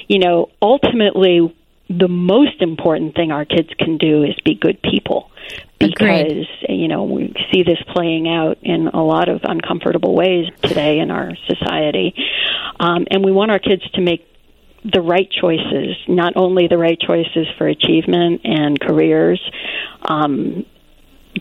You 0.08 0.20
know, 0.20 0.50
ultimately 0.62 1.56
the 1.90 2.08
most 2.08 2.62
important 2.62 3.16
thing 3.16 3.32
our 3.32 3.46
kids 3.46 3.70
can 3.78 3.98
do 3.98 4.24
is 4.24 4.36
be 4.46 4.56
good 4.56 4.82
people. 4.82 5.32
Because 5.80 5.96
Agreed. 5.96 6.48
you 6.68 6.88
know 6.88 7.06
we 7.06 7.34
see 7.52 7.64
this 7.64 7.80
playing 7.94 8.28
out 8.28 8.58
in 8.62 8.88
a 8.88 9.04
lot 9.04 9.30
of 9.30 9.42
uncomfortable 9.44 10.14
ways 10.14 10.48
today 10.62 11.00
in 11.00 11.10
our 11.10 11.32
society. 11.48 12.14
Um, 12.80 13.08
and 13.10 13.24
we 13.24 13.32
want 13.32 13.50
our 13.50 13.60
kids 13.60 13.90
to 13.94 14.02
make 14.02 14.28
the 14.84 15.02
right 15.02 15.30
choices 15.30 15.98
not 16.08 16.34
only 16.36 16.68
the 16.68 16.78
right 16.78 17.00
choices 17.00 17.48
for 17.58 17.68
achievement 17.68 18.42
and 18.46 18.80
careers 18.80 19.42
um, 20.04 20.66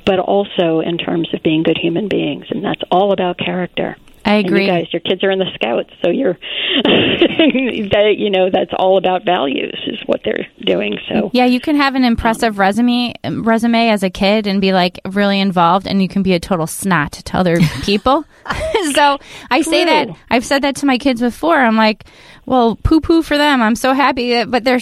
but 0.05 0.19
also 0.19 0.81
in 0.81 0.99
terms 0.99 1.33
of 1.33 1.43
being 1.43 1.63
good 1.63 1.79
human 1.79 2.09
beings. 2.09 2.47
And 2.51 2.65
that's 2.65 2.83
all 2.91 3.13
about 3.13 3.39
character 3.39 3.97
I 4.25 4.35
agree. 4.37 4.67
you 4.67 4.71
guys, 4.71 4.87
your 4.93 5.01
kids 5.01 5.23
are 5.25 5.31
in 5.31 5.39
the 5.39 5.51
scouts, 5.55 5.91
so 6.05 6.11
you're, 6.11 6.35
that, 6.85 8.15
you 8.17 8.31
know, 8.31 8.51
that's 8.51 8.73
all 8.79 8.99
about 8.99 9.25
values 9.25 9.79
is 9.87 9.99
what 10.07 10.21
they're 10.25 10.47
doing. 10.65 10.99
So 11.09 11.31
Yeah, 11.33 11.45
you 11.47 11.61
can 11.61 11.77
have 11.77 11.95
an 11.95 12.05
impressive 12.05 12.59
resume 12.59 13.15
resume 13.25 13.91
as 13.91 14.03
a 14.03 14.11
kid 14.11 14.47
and 14.47 14.61
be 14.61 14.73
like 14.73 15.01
really 15.07 15.41
involved, 15.41 15.87
and 15.87 16.03
you 16.03 16.09
can 16.09 16.23
be 16.23 16.35
a 16.35 16.41
total 16.41 16.67
snot 16.67 17.13
to 17.13 17.37
other 17.37 17.57
people. 17.83 18.25
so 18.93 19.19
I 19.51 19.63
say 19.63 19.85
True. 19.85 19.91
that 19.93 20.09
I've 20.31 20.45
said 20.45 20.63
that 20.63 20.77
to 20.77 20.87
my 20.87 20.99
kids 20.99 21.21
before. 21.21 21.57
I'm 21.59 21.77
like, 21.77 22.05
well, 22.47 22.77
poo 22.77 23.01
poo 23.01 23.23
for 23.23 23.37
them. 23.37 23.63
I'm 23.63 23.77
so 23.77 23.93
happy, 23.93 24.33
that, 24.35 24.51
but 24.51 24.65
they're 24.65 24.81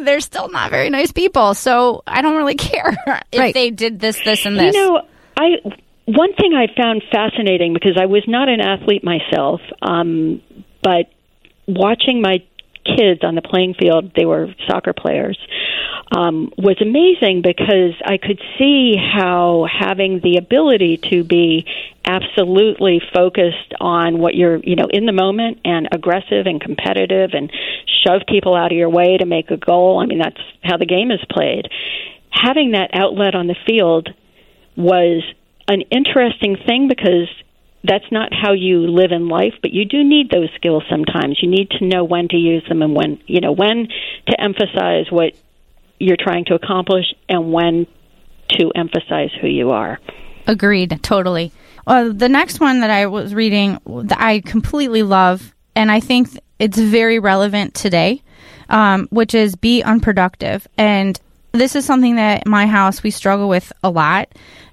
they're 0.00 0.20
still 0.20 0.48
not 0.50 0.70
very 0.70 0.90
nice 0.90 1.12
people. 1.12 1.54
So 1.54 2.02
I 2.06 2.22
don't 2.22 2.36
really 2.36 2.54
care 2.56 2.96
if 3.32 3.38
Right. 3.38 3.54
they 3.54 3.70
did 3.70 4.00
this, 4.00 4.18
this, 4.24 4.46
and 4.46 4.58
this. 4.58 4.74
You 4.74 4.80
know, 4.92 5.02
I 5.36 5.48
one 6.06 6.34
thing 6.34 6.52
I 6.54 6.66
found 6.76 7.02
fascinating 7.12 7.74
because 7.74 7.96
I 8.00 8.06
was 8.06 8.24
not 8.26 8.48
an 8.48 8.60
athlete 8.60 9.04
myself, 9.04 9.60
um, 9.80 10.42
but 10.82 11.06
watching 11.66 12.20
my 12.20 12.38
kids 12.84 13.20
on 13.22 13.36
the 13.36 13.42
playing 13.42 13.74
field, 13.78 14.12
they 14.16 14.24
were 14.24 14.48
soccer 14.66 14.92
players, 14.92 15.38
um, 16.16 16.52
was 16.58 16.76
amazing 16.80 17.42
because 17.42 17.94
I 18.04 18.18
could 18.18 18.40
see 18.58 18.96
how 18.96 19.66
having 19.70 20.20
the 20.22 20.36
ability 20.36 20.98
to 21.10 21.22
be 21.22 21.64
absolutely 22.04 23.00
focused 23.14 23.72
on 23.80 24.18
what 24.18 24.34
you're, 24.34 24.58
you 24.58 24.74
know, 24.74 24.88
in 24.90 25.06
the 25.06 25.12
moment 25.12 25.60
and 25.64 25.88
aggressive 25.92 26.46
and 26.46 26.60
competitive 26.60 27.30
and 27.32 27.50
shove 28.04 28.22
people 28.26 28.56
out 28.56 28.72
of 28.72 28.76
your 28.76 28.90
way 28.90 29.16
to 29.16 29.26
make 29.26 29.50
a 29.50 29.56
goal. 29.56 30.00
I 30.00 30.06
mean, 30.06 30.18
that's 30.18 30.40
how 30.64 30.76
the 30.76 30.86
game 30.86 31.12
is 31.12 31.20
played. 31.30 31.68
Having 32.30 32.72
that 32.72 32.90
outlet 32.92 33.36
on 33.36 33.46
the 33.46 33.56
field 33.66 34.08
was 34.76 35.22
an 35.68 35.82
interesting 35.90 36.56
thing 36.66 36.88
because 36.88 37.28
that's 37.84 38.10
not 38.12 38.32
how 38.32 38.52
you 38.52 38.86
live 38.86 39.10
in 39.10 39.28
life, 39.28 39.54
but 39.60 39.72
you 39.72 39.84
do 39.84 40.04
need 40.04 40.30
those 40.30 40.48
skills 40.56 40.84
sometimes. 40.88 41.38
You 41.42 41.50
need 41.50 41.70
to 41.78 41.84
know 41.84 42.04
when 42.04 42.28
to 42.28 42.36
use 42.36 42.64
them 42.68 42.82
and 42.82 42.94
when, 42.94 43.20
you 43.26 43.40
know, 43.40 43.52
when 43.52 43.88
to 44.28 44.40
emphasize 44.40 45.06
what 45.10 45.32
you're 45.98 46.16
trying 46.18 46.44
to 46.46 46.54
accomplish 46.54 47.06
and 47.28 47.52
when 47.52 47.86
to 48.50 48.70
emphasize 48.74 49.30
who 49.40 49.48
you 49.48 49.70
are. 49.70 49.98
Agreed, 50.46 51.00
totally. 51.02 51.52
Uh, 51.86 52.10
the 52.12 52.28
next 52.28 52.60
one 52.60 52.80
that 52.80 52.90
I 52.90 53.06
was 53.06 53.34
reading 53.34 53.78
that 53.86 54.20
I 54.20 54.40
completely 54.40 55.02
love, 55.02 55.54
and 55.74 55.90
I 55.90 56.00
think 56.00 56.28
it's 56.58 56.78
very 56.78 57.18
relevant 57.18 57.74
today, 57.74 58.22
um, 58.68 59.08
which 59.10 59.34
is 59.34 59.56
be 59.56 59.82
unproductive. 59.82 60.66
And 60.78 61.18
this 61.52 61.76
is 61.76 61.84
something 61.84 62.16
that 62.16 62.46
my 62.46 62.66
house 62.66 63.02
we 63.02 63.10
struggle 63.10 63.48
with 63.48 63.72
a 63.82 63.90
lot 63.90 64.28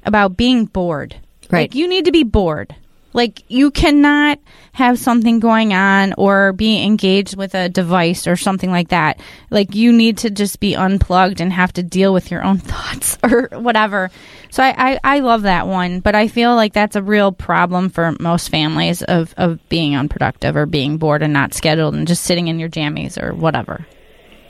about 0.05 0.37
being 0.37 0.65
bored. 0.65 1.15
Right. 1.49 1.61
Like 1.61 1.75
you 1.75 1.87
need 1.87 2.05
to 2.05 2.11
be 2.11 2.23
bored. 2.23 2.75
Like 3.11 3.43
you 3.47 3.71
cannot 3.71 4.39
have 4.73 4.99
something 4.99 5.39
going 5.39 5.73
on 5.73 6.13
or 6.17 6.53
be 6.53 6.83
engaged 6.83 7.35
with 7.35 7.55
a 7.55 7.67
device 7.67 8.27
or 8.27 8.35
something 8.35 8.69
like 8.69 8.89
that. 8.89 9.19
Like 9.49 9.73
you 9.73 9.91
need 9.91 10.19
to 10.19 10.29
just 10.29 10.59
be 10.59 10.75
unplugged 10.75 11.41
and 11.41 11.51
have 11.51 11.73
to 11.73 11.83
deal 11.83 12.13
with 12.13 12.29
your 12.29 12.43
own 12.43 12.57
thoughts 12.59 13.17
or 13.23 13.49
whatever. 13.53 14.11
So 14.51 14.63
I, 14.63 14.91
I, 14.91 14.99
I 15.03 15.19
love 15.19 15.43
that 15.43 15.67
one, 15.67 15.99
but 15.99 16.15
I 16.15 16.27
feel 16.27 16.55
like 16.55 16.73
that's 16.73 16.95
a 16.95 17.03
real 17.03 17.31
problem 17.31 17.89
for 17.89 18.15
most 18.19 18.49
families 18.49 19.01
of, 19.01 19.33
of 19.37 19.59
being 19.69 19.95
unproductive 19.95 20.55
or 20.55 20.65
being 20.65 20.97
bored 20.97 21.23
and 21.23 21.33
not 21.33 21.53
scheduled 21.53 21.95
and 21.95 22.07
just 22.07 22.23
sitting 22.23 22.47
in 22.47 22.59
your 22.59 22.69
jammies 22.69 23.21
or 23.21 23.33
whatever. 23.33 23.85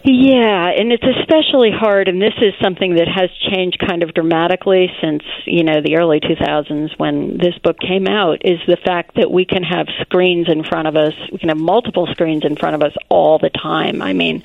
Yeah, 0.02 0.70
and 0.70 0.94
it's 0.94 1.04
especially 1.04 1.72
hard, 1.72 2.08
and 2.08 2.22
this 2.22 2.34
is 2.42 2.54
something 2.62 2.96
that 2.96 3.10
has 3.10 3.30
changed 3.52 3.80
kind 3.86 4.02
of 4.02 4.14
dramatically 4.14 4.90
since 5.02 5.24
you 5.46 5.66
know 5.66 5.82
the 5.82 5.98
early 5.98 6.22
2000s 6.22 6.98
when 6.98 7.38
this 7.38 7.58
book 7.58 7.78
came 7.80 8.08
out. 8.08 8.46
Is 8.46 8.60
the 8.66 8.78
fact 8.78 9.16
that 9.16 9.30
we 9.30 9.44
can 9.44 9.62
have 9.62 9.88
screens 10.02 10.48
in 10.48 10.64
front 10.64 10.88
of 10.88 10.96
us, 10.96 11.14
we 11.34 11.38
can 11.38 11.50
have 11.50 11.58
multiple 11.58 12.08
screens 12.12 12.46
in 12.46 12.56
front 12.56 12.76
of 12.76 12.82
us 12.82 12.94
all 13.10 13.40
the 13.40 13.50
time. 13.50 14.02
I 14.02 14.14
mean, 14.14 14.44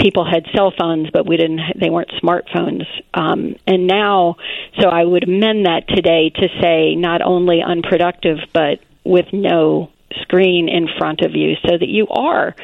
people 0.00 0.24
had 0.24 0.46
cell 0.52 0.72
phones, 0.76 1.10
but 1.10 1.26
we 1.26 1.36
didn't; 1.36 1.60
they 1.76 1.90
weren't 1.90 2.10
smartphones. 2.20 2.84
Um, 3.14 3.54
and 3.68 3.86
now, 3.86 4.36
so 4.80 4.88
I 4.88 5.04
would 5.04 5.22
amend 5.28 5.66
that 5.66 5.86
today 5.86 6.30
to 6.30 6.48
say 6.60 6.96
not 6.96 7.22
only 7.22 7.62
unproductive, 7.62 8.38
but 8.52 8.80
with 9.04 9.26
no 9.32 9.92
screen 10.22 10.68
in 10.68 10.88
front 10.98 11.20
of 11.20 11.36
you, 11.36 11.54
so 11.64 11.78
that 11.78 11.88
you 11.88 12.08
are 12.08 12.56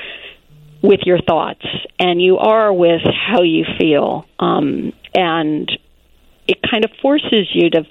with 0.85 1.01
your 1.07 1.19
thoughts 1.19 1.65
and 1.99 2.21
you 2.21 2.37
are 2.37 2.71
with 2.71 3.01
how 3.05 3.41
you 3.41 3.65
feel. 3.79 4.27
Um, 4.39 4.93
and 5.15 5.71
it 6.47 6.59
kind 6.71 6.85
of 6.85 6.91
forces 7.01 7.49
you 7.55 7.71
to 7.71 7.85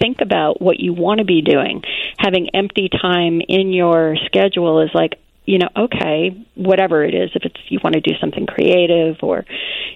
think 0.00 0.20
about 0.20 0.60
what 0.60 0.80
you 0.80 0.92
want 0.92 1.18
to 1.18 1.24
be 1.24 1.42
doing. 1.42 1.82
Having 2.18 2.50
empty 2.52 2.88
time 2.88 3.40
in 3.48 3.72
your 3.72 4.16
schedule 4.26 4.82
is 4.82 4.90
like, 4.92 5.12
you 5.44 5.58
know, 5.58 5.68
okay, 5.76 6.44
whatever 6.56 7.04
it 7.04 7.14
is, 7.14 7.30
if 7.36 7.44
it's 7.44 7.60
you 7.68 7.78
want 7.84 7.94
to 7.94 8.00
do 8.00 8.14
something 8.20 8.46
creative 8.46 9.16
or 9.22 9.44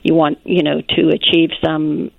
you 0.04 0.14
want, 0.14 0.38
you 0.44 0.62
know, 0.62 0.80
to 0.80 1.08
achieve 1.08 1.50
some, 1.60 2.12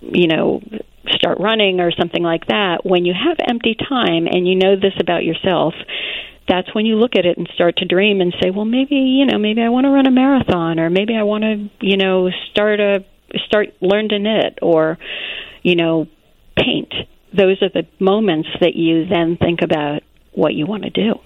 you 0.00 0.26
know, 0.26 0.62
start 1.10 1.38
running 1.38 1.78
or 1.80 1.92
something 1.92 2.24
like 2.24 2.46
that, 2.46 2.84
when 2.84 3.04
you 3.04 3.14
have 3.14 3.36
empty 3.48 3.76
time 3.88 4.26
and 4.26 4.48
you 4.48 4.56
know 4.56 4.74
this 4.74 4.94
about 5.00 5.22
yourself, 5.22 5.74
that's 6.48 6.74
when 6.74 6.86
you 6.86 6.96
look 6.96 7.16
at 7.16 7.26
it 7.26 7.38
and 7.38 7.48
start 7.54 7.76
to 7.78 7.84
dream 7.84 8.20
and 8.20 8.34
say, 8.40 8.50
well, 8.50 8.64
maybe, 8.64 8.96
you 8.96 9.26
know, 9.26 9.38
maybe 9.38 9.62
I 9.62 9.68
want 9.68 9.84
to 9.84 9.90
run 9.90 10.06
a 10.06 10.10
marathon 10.10 10.78
or 10.78 10.90
maybe 10.90 11.16
I 11.16 11.24
want 11.24 11.44
to, 11.44 11.70
you 11.80 11.96
know, 11.96 12.30
start 12.50 12.80
a 12.80 13.04
start 13.46 13.74
learn 13.80 14.08
to 14.08 14.18
knit 14.18 14.58
or, 14.62 14.98
you 15.62 15.74
know, 15.74 16.06
paint. 16.56 16.92
Those 17.36 17.62
are 17.62 17.68
the 17.68 17.86
moments 17.98 18.48
that 18.60 18.76
you 18.76 19.06
then 19.06 19.36
think 19.36 19.60
about 19.62 20.02
what 20.36 20.54
you 20.54 20.66
want 20.66 20.82
to 20.84 20.90
do. 20.90 21.18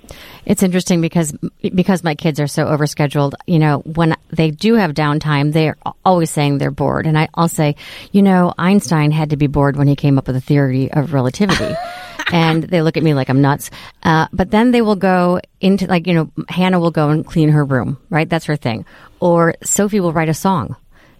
It's 0.46 0.62
interesting 0.62 1.01
because 1.01 1.33
because 1.61 2.03
my 2.05 2.14
kids 2.14 2.40
are 2.40 2.46
so 2.46 2.66
overscheduled. 2.66 3.35
You 3.46 3.59
know, 3.59 3.79
when 3.81 4.16
they 4.31 4.51
do 4.51 4.75
have 4.75 4.92
downtime, 4.94 5.53
they're 5.53 5.77
always 6.05 6.31
saying 6.31 6.59
they're 6.59 6.70
bored, 6.70 7.07
and 7.07 7.18
I, 7.18 7.29
I'll 7.35 7.49
say, 7.49 7.77
you 8.12 8.23
know, 8.23 8.55
Einstein 8.57 9.11
had 9.11 9.31
to 9.31 9.37
be 9.37 9.49
bored 9.49 9.77
when 9.77 9.88
he 9.88 9.96
came 9.96 10.16
up 10.16 10.27
with 10.27 10.37
the 10.37 10.40
theory 10.40 10.90
of 10.92 11.12
relativity. 11.12 11.75
and 12.33 12.62
they 12.62 12.81
look 12.81 12.96
at 12.96 13.03
me 13.03 13.12
like 13.12 13.29
I'm 13.29 13.40
nuts. 13.42 13.70
Uh, 14.05 14.29
but 14.33 14.53
then 14.53 14.70
they 14.70 14.83
will 14.83 14.94
go 14.96 15.40
into 15.61 15.87
like 15.87 16.07
you 16.07 16.14
know, 16.14 16.31
Hannah 16.49 16.79
will 16.79 16.92
go 16.92 17.11
and 17.11 17.27
clean 17.27 17.49
her 17.51 17.64
room, 17.64 17.99
right? 18.09 18.29
That's 18.29 18.44
her 18.46 18.57
thing. 18.57 18.87
Or 19.18 19.55
Sophie 19.64 20.01
will 20.01 20.12
write 20.12 20.29
a 20.29 20.35
song. 20.35 20.77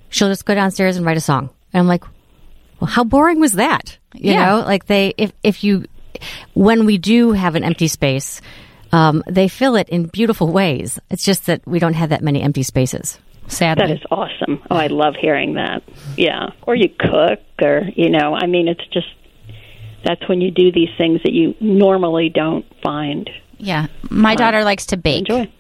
She'll 0.09 0.29
just 0.29 0.45
go 0.47 0.55
downstairs 0.55 0.97
and 0.97 1.05
write 1.05 1.17
a 1.17 1.21
song, 1.21 1.51
and 1.73 1.81
I'm 1.81 1.87
like, 1.89 2.05
well, 2.81 2.89
how 2.91 3.05
boring 3.05 3.41
was 3.41 3.53
that? 3.55 3.99
You 4.15 4.33
Yeah. 4.33 4.45
know, 4.47 4.61
like 4.61 4.87
they 4.87 5.13
if 5.19 5.33
if 5.43 5.65
you 5.65 5.87
when 6.55 6.87
we 6.87 6.99
do 6.99 7.33
have 7.33 7.55
an 7.55 7.65
empty 7.65 7.89
space, 7.89 8.41
um, 8.93 9.23
they 9.27 9.49
fill 9.49 9.77
it 9.77 9.89
in 9.89 10.07
beautiful 10.07 10.53
ways. 10.53 10.99
It's 11.11 11.25
just 11.25 11.47
that 11.47 11.67
we 11.67 11.79
don't 11.79 11.95
have 11.95 12.11
that 12.11 12.23
many 12.23 12.43
empty 12.43 12.63
spaces. 12.63 13.19
Sadly. 13.47 13.87
That 13.87 13.93
is 13.93 14.03
awesome. 14.11 14.63
Oh, 14.71 14.77
I 14.77 14.87
love 14.87 15.15
hearing 15.21 15.55
that. 15.55 15.83
Yeah. 16.17 16.51
Or 16.63 16.75
you 16.75 16.89
cook 16.89 17.41
or, 17.61 17.83
you 17.97 18.09
know, 18.09 18.35
I 18.35 18.47
mean, 18.47 18.69
it's 18.69 18.87
just 18.93 19.09
that's 20.05 20.27
when 20.29 20.41
you 20.41 20.51
do 20.51 20.73
these 20.73 20.89
things 20.97 21.21
that 21.25 21.33
you 21.33 21.55
normally 21.61 22.29
don't 22.29 22.65
find. 22.83 23.29
Yeah, 23.59 23.89
my 24.09 24.35
daughter 24.35 24.65
likes 24.65 24.87
to 24.87 24.97
bake. 24.97 25.29
Enjoy. 25.29 25.53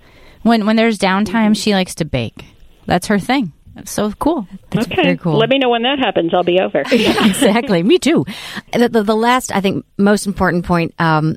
When 0.42 0.64
when 0.64 0.76
there's 0.76 0.98
downtime, 0.98 1.54
she 1.54 1.74
likes 1.74 1.94
to 1.96 2.04
bake. 2.04 2.44
That's 2.86 3.08
her 3.08 3.18
thing. 3.18 3.52
So 3.88 4.12
cool. 4.12 4.46
That's 4.70 4.86
okay. 4.86 5.02
very 5.02 5.16
cool. 5.16 5.38
Let 5.38 5.48
me 5.48 5.58
know 5.58 5.68
when 5.68 5.82
that 5.82 5.98
happens. 5.98 6.32
I'll 6.34 6.42
be 6.42 6.60
over. 6.60 6.80
exactly. 6.90 7.82
Me 7.82 7.98
too. 7.98 8.24
The, 8.72 8.88
the, 8.88 9.02
the 9.02 9.16
last, 9.16 9.54
I 9.54 9.60
think, 9.60 9.84
most 9.96 10.26
important 10.26 10.64
point, 10.64 10.94
um, 10.98 11.36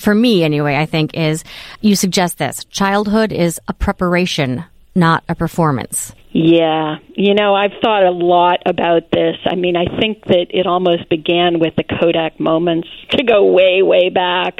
for 0.00 0.14
me 0.14 0.42
anyway, 0.42 0.76
I 0.76 0.86
think 0.86 1.16
is 1.16 1.44
you 1.80 1.94
suggest 1.96 2.38
this. 2.38 2.64
Childhood 2.64 3.32
is 3.32 3.60
a 3.68 3.72
preparation, 3.72 4.64
not 4.94 5.24
a 5.28 5.34
performance. 5.34 6.14
Yeah, 6.30 6.96
you 7.14 7.34
know, 7.34 7.54
I've 7.54 7.72
thought 7.82 8.04
a 8.04 8.10
lot 8.10 8.62
about 8.66 9.10
this. 9.10 9.36
I 9.46 9.54
mean, 9.54 9.76
I 9.76 9.86
think 9.98 10.24
that 10.26 10.48
it 10.50 10.66
almost 10.66 11.08
began 11.08 11.58
with 11.58 11.74
the 11.76 11.84
Kodak 11.84 12.38
moments 12.38 12.88
to 13.10 13.24
go 13.24 13.46
way, 13.46 13.82
way 13.82 14.10
back, 14.10 14.58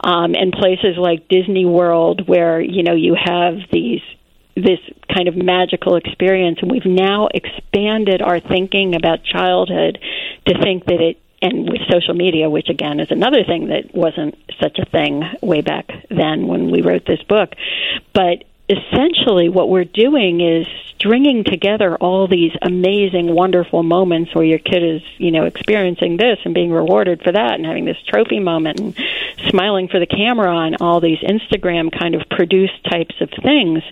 um, 0.00 0.34
and 0.34 0.52
places 0.52 0.96
like 0.98 1.28
Disney 1.28 1.64
World, 1.64 2.28
where 2.28 2.60
you 2.60 2.82
know 2.82 2.94
you 2.94 3.16
have 3.18 3.54
these 3.72 4.02
this 4.62 4.80
kind 5.14 5.28
of 5.28 5.36
magical 5.36 5.96
experience, 5.96 6.58
and 6.60 6.70
we've 6.70 6.84
now 6.84 7.28
expanded 7.32 8.22
our 8.22 8.40
thinking 8.40 8.94
about 8.94 9.24
childhood 9.24 9.98
to 10.46 10.62
think 10.62 10.84
that 10.86 11.00
it 11.00 11.20
and 11.40 11.70
with 11.70 11.80
social 11.88 12.14
media, 12.14 12.50
which 12.50 12.68
again 12.68 12.98
is 13.00 13.10
another 13.10 13.44
thing 13.44 13.68
that 13.68 13.94
wasn't 13.94 14.34
such 14.60 14.78
a 14.78 14.84
thing 14.84 15.22
way 15.40 15.60
back 15.60 15.88
then 16.10 16.48
when 16.48 16.70
we 16.70 16.82
wrote 16.82 17.06
this 17.06 17.22
book. 17.22 17.54
But 18.12 18.44
essentially, 18.68 19.48
what 19.48 19.68
we're 19.68 19.84
doing 19.84 20.40
is 20.40 20.66
stringing 20.96 21.44
together 21.44 21.96
all 21.96 22.26
these 22.26 22.52
amazing, 22.60 23.32
wonderful 23.32 23.82
moments 23.84 24.34
where 24.34 24.44
your 24.44 24.58
kid 24.58 24.82
is, 24.82 25.02
you 25.16 25.30
know, 25.30 25.44
experiencing 25.44 26.16
this 26.16 26.38
and 26.44 26.54
being 26.54 26.72
rewarded 26.72 27.22
for 27.22 27.30
that 27.30 27.54
and 27.54 27.64
having 27.64 27.84
this 27.84 28.02
trophy 28.06 28.40
moment 28.40 28.80
and 28.80 28.96
smiling 29.48 29.86
for 29.88 30.00
the 30.00 30.06
camera 30.06 30.66
and 30.66 30.76
all 30.80 31.00
these 31.00 31.20
Instagram 31.20 31.96
kind 31.96 32.16
of 32.16 32.28
produced 32.28 32.82
types 32.84 33.14
of 33.20 33.30
things 33.42 33.82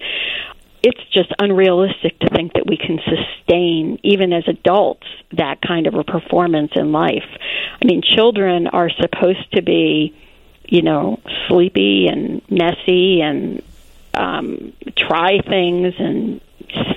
it's 0.86 1.02
just 1.12 1.32
unrealistic 1.40 2.16
to 2.20 2.28
think 2.28 2.52
that 2.52 2.64
we 2.64 2.76
can 2.76 3.00
sustain, 3.00 3.98
even 4.04 4.32
as 4.32 4.44
adults, 4.46 5.08
that 5.32 5.60
kind 5.60 5.88
of 5.88 5.94
a 5.94 6.04
performance 6.04 6.70
in 6.76 6.92
life. 6.92 7.26
I 7.82 7.84
mean, 7.84 8.02
children 8.02 8.68
are 8.68 8.88
supposed 8.88 9.50
to 9.56 9.62
be, 9.62 10.14
you 10.64 10.82
know, 10.82 11.18
sleepy 11.48 12.06
and 12.06 12.40
messy 12.48 13.20
and 13.20 13.64
um, 14.14 14.74
try 14.96 15.40
things 15.40 15.94
and 15.98 16.40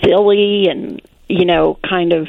silly 0.04 0.67
and, 0.69 1.02
you 1.28 1.45
know, 1.45 1.80
kind 1.84 2.13
of 2.13 2.28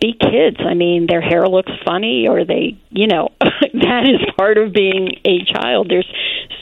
be 0.00 0.12
kids. 0.12 0.56
I 0.58 0.74
mean, 0.74 1.06
their 1.06 1.20
hair 1.20 1.46
looks 1.46 1.70
funny, 1.84 2.26
or 2.26 2.44
they, 2.44 2.76
you 2.90 3.06
know, 3.06 3.28
that 3.40 4.08
is 4.08 4.28
part 4.36 4.58
of 4.58 4.72
being 4.72 5.20
a 5.24 5.44
child. 5.44 5.88
There's 5.88 6.12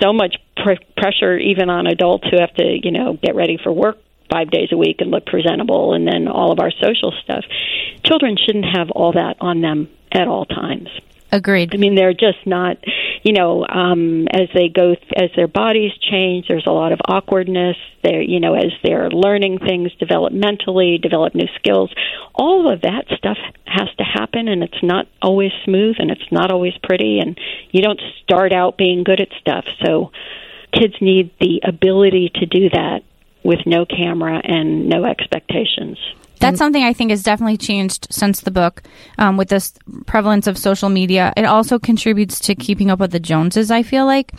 so 0.03 0.13
much 0.13 0.37
pr- 0.57 0.83
pressure, 0.97 1.39
even 1.39 1.71
on 1.71 1.87
adults 1.87 2.27
who 2.31 2.39
have 2.41 2.55
to, 2.55 2.79
you 2.83 2.91
know, 2.91 3.19
get 3.23 3.35
ready 3.35 3.59
for 3.63 3.73
work 3.73 3.99
five 4.31 4.51
days 4.51 4.69
a 4.73 4.77
week 4.77 4.97
and 5.01 5.11
look 5.11 5.27
presentable, 5.27 5.93
and 5.93 6.07
then 6.07 6.27
all 6.27 6.53
of 6.53 6.59
our 6.59 6.71
social 6.71 7.13
stuff. 7.23 7.45
Children 8.05 8.37
shouldn't 8.37 8.65
have 8.65 8.91
all 8.91 9.13
that 9.13 9.37
on 9.41 9.61
them 9.61 9.89
at 10.11 10.27
all 10.27 10.47
times. 10.47 10.89
Agreed. 11.35 11.75
I 11.75 11.79
mean, 11.79 11.95
they're 11.95 12.13
just 12.13 12.47
not, 12.47 12.77
you 13.23 13.33
know, 13.33 13.67
um, 13.67 14.29
as 14.29 14.51
they 14.55 14.69
go, 14.69 14.95
as 15.17 15.31
their 15.35 15.49
bodies 15.49 15.93
change, 15.99 16.47
there's 16.47 16.67
a 16.67 16.73
lot 16.73 16.93
of 16.93 17.01
awkwardness. 17.09 17.77
They're, 18.05 18.21
you 18.21 18.39
know, 18.39 18.53
as 18.53 18.71
they're 18.85 19.09
learning 19.09 19.59
things 19.59 19.93
developmentally, 19.99 21.01
develop 21.01 21.35
new 21.35 21.49
skills. 21.57 21.91
All 22.35 22.71
of 22.71 22.83
that 22.83 23.07
stuff 23.17 23.39
has 23.65 23.89
to 23.97 24.05
happen, 24.05 24.47
and 24.47 24.63
it's 24.63 24.83
not 24.83 25.07
always 25.23 25.53
smooth, 25.65 25.97
and 25.99 26.11
it's 26.11 26.31
not 26.31 26.53
always 26.53 26.75
pretty, 26.83 27.19
and 27.19 27.39
you 27.71 27.81
don't 27.81 28.01
start 28.23 28.53
out 28.53 28.77
being 28.77 29.03
good 29.03 29.21
at 29.21 29.29
stuff. 29.41 29.65
So, 29.87 30.11
kids 30.73 30.95
need 31.01 31.31
the 31.41 31.63
ability 31.65 32.31
to 32.35 32.47
do 32.47 32.69
that 32.71 33.01
with 33.43 33.61
no 33.65 33.87
camera 33.87 34.39
and 34.45 34.87
no 34.87 35.07
expectations. 35.07 35.99
That's 36.43 36.59
something 36.59 36.83
I 36.83 36.93
think 36.93 37.11
has 37.11 37.23
definitely 37.23 37.57
changed 37.57 38.09
since 38.11 38.41
the 38.41 38.51
book. 38.51 38.83
Um, 39.19 39.37
with 39.37 39.49
this 39.49 39.73
prevalence 40.07 40.47
of 40.47 40.59
social 40.59 40.89
media, 40.89 41.33
it 41.37 41.45
also 41.45 41.79
contributes 41.79 42.41
to 42.41 42.55
keeping 42.55 42.91
up 42.91 42.99
with 42.99 43.13
the 43.13 43.21
Joneses. 43.21 43.71
I 43.71 43.83
feel 43.83 44.07
like 44.07 44.33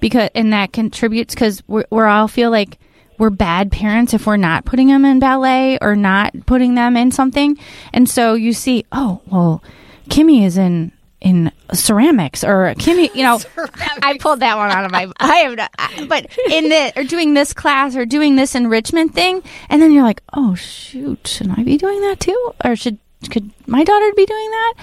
because 0.00 0.30
and 0.34 0.52
that 0.52 0.72
contributes 0.72 1.34
because 1.34 1.62
we're, 1.66 1.86
we're 1.90 2.06
all 2.06 2.28
feel 2.28 2.50
like 2.50 2.78
we're 3.18 3.30
bad 3.30 3.72
parents 3.72 4.12
if 4.12 4.26
we're 4.26 4.36
not 4.36 4.64
putting 4.64 4.88
them 4.88 5.04
in 5.04 5.18
ballet 5.18 5.78
or 5.80 5.96
not 5.96 6.34
putting 6.46 6.74
them 6.74 6.96
in 6.96 7.10
something. 7.10 7.58
And 7.92 8.08
so 8.08 8.34
you 8.34 8.52
see, 8.52 8.84
oh 8.92 9.22
well, 9.26 9.62
Kimmy 10.08 10.44
is 10.44 10.58
in 10.58 10.92
in 11.20 11.50
ceramics 11.72 12.44
or 12.44 12.74
Kimmy, 12.76 13.14
you 13.14 13.16
you 13.16 13.22
know, 13.22 13.40
I 14.02 14.18
pulled 14.18 14.40
that 14.40 14.56
one 14.56 14.70
out 14.70 14.84
of 14.84 14.90
my. 14.90 15.10
I 15.18 15.36
have, 15.38 15.56
not, 15.56 15.70
but 16.08 16.26
in 16.50 16.68
the 16.68 16.92
or 16.96 17.04
doing 17.04 17.34
this 17.34 17.52
class 17.52 17.96
or 17.96 18.06
doing 18.06 18.36
this 18.36 18.54
enrichment 18.54 19.14
thing, 19.14 19.42
and 19.68 19.82
then 19.82 19.92
you're 19.92 20.04
like, 20.04 20.22
oh 20.32 20.54
shoot, 20.54 21.26
should 21.26 21.50
I 21.50 21.62
be 21.62 21.76
doing 21.76 22.00
that 22.02 22.20
too, 22.20 22.52
or 22.64 22.76
should 22.76 22.98
could 23.30 23.50
my 23.66 23.84
daughter 23.84 24.12
be 24.16 24.26
doing 24.26 24.50
that? 24.50 24.74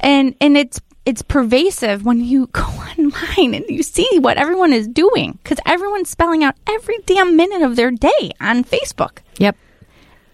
And 0.00 0.34
and 0.40 0.56
it's 0.56 0.80
it's 1.06 1.22
pervasive 1.22 2.04
when 2.04 2.22
you 2.22 2.46
go 2.48 2.62
online 2.98 3.54
and 3.54 3.64
you 3.68 3.82
see 3.82 4.08
what 4.18 4.36
everyone 4.36 4.72
is 4.72 4.86
doing 4.86 5.38
because 5.42 5.58
everyone's 5.66 6.08
spelling 6.08 6.44
out 6.44 6.54
every 6.68 6.98
damn 7.06 7.36
minute 7.36 7.62
of 7.62 7.76
their 7.76 7.90
day 7.90 8.32
on 8.40 8.64
Facebook. 8.64 9.18
Yep. 9.38 9.56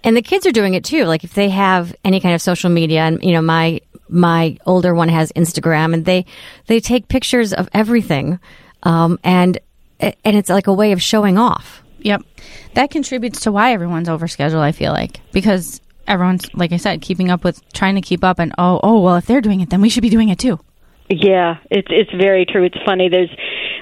And 0.06 0.16
the 0.16 0.22
kids 0.22 0.46
are 0.46 0.52
doing 0.52 0.74
it 0.74 0.84
too. 0.84 1.04
Like 1.04 1.24
if 1.24 1.34
they 1.34 1.48
have 1.50 1.94
any 2.04 2.20
kind 2.20 2.32
of 2.32 2.40
social 2.40 2.70
media 2.70 3.00
and 3.00 3.22
you 3.24 3.32
know 3.32 3.42
my 3.42 3.80
my 4.08 4.56
older 4.64 4.94
one 4.94 5.08
has 5.08 5.32
Instagram 5.32 5.92
and 5.92 6.04
they 6.04 6.24
they 6.68 6.78
take 6.78 7.08
pictures 7.08 7.52
of 7.52 7.68
everything 7.74 8.38
um, 8.84 9.18
and 9.24 9.58
and 9.98 10.14
it's 10.24 10.48
like 10.48 10.68
a 10.68 10.72
way 10.72 10.92
of 10.92 11.02
showing 11.02 11.38
off. 11.38 11.82
Yep. 11.98 12.22
That 12.74 12.90
contributes 12.90 13.40
to 13.40 13.52
why 13.52 13.72
everyone's 13.72 14.08
over 14.08 14.26
overscheduled, 14.26 14.60
I 14.60 14.70
feel 14.70 14.92
like. 14.92 15.20
Because 15.32 15.80
everyone's 16.06 16.44
like 16.54 16.70
I 16.70 16.76
said, 16.76 17.02
keeping 17.02 17.28
up 17.28 17.42
with 17.42 17.60
trying 17.72 17.96
to 17.96 18.00
keep 18.00 18.22
up 18.22 18.38
and 18.38 18.54
oh 18.58 18.78
oh 18.84 19.00
well 19.00 19.16
if 19.16 19.26
they're 19.26 19.40
doing 19.40 19.60
it 19.60 19.70
then 19.70 19.80
we 19.80 19.88
should 19.88 20.02
be 20.02 20.08
doing 20.08 20.28
it 20.28 20.38
too. 20.38 20.60
Yeah, 21.10 21.56
it's 21.68 21.88
it's 21.90 22.12
very 22.12 22.46
true. 22.46 22.64
It's 22.64 22.78
funny. 22.86 23.08
There's 23.08 23.34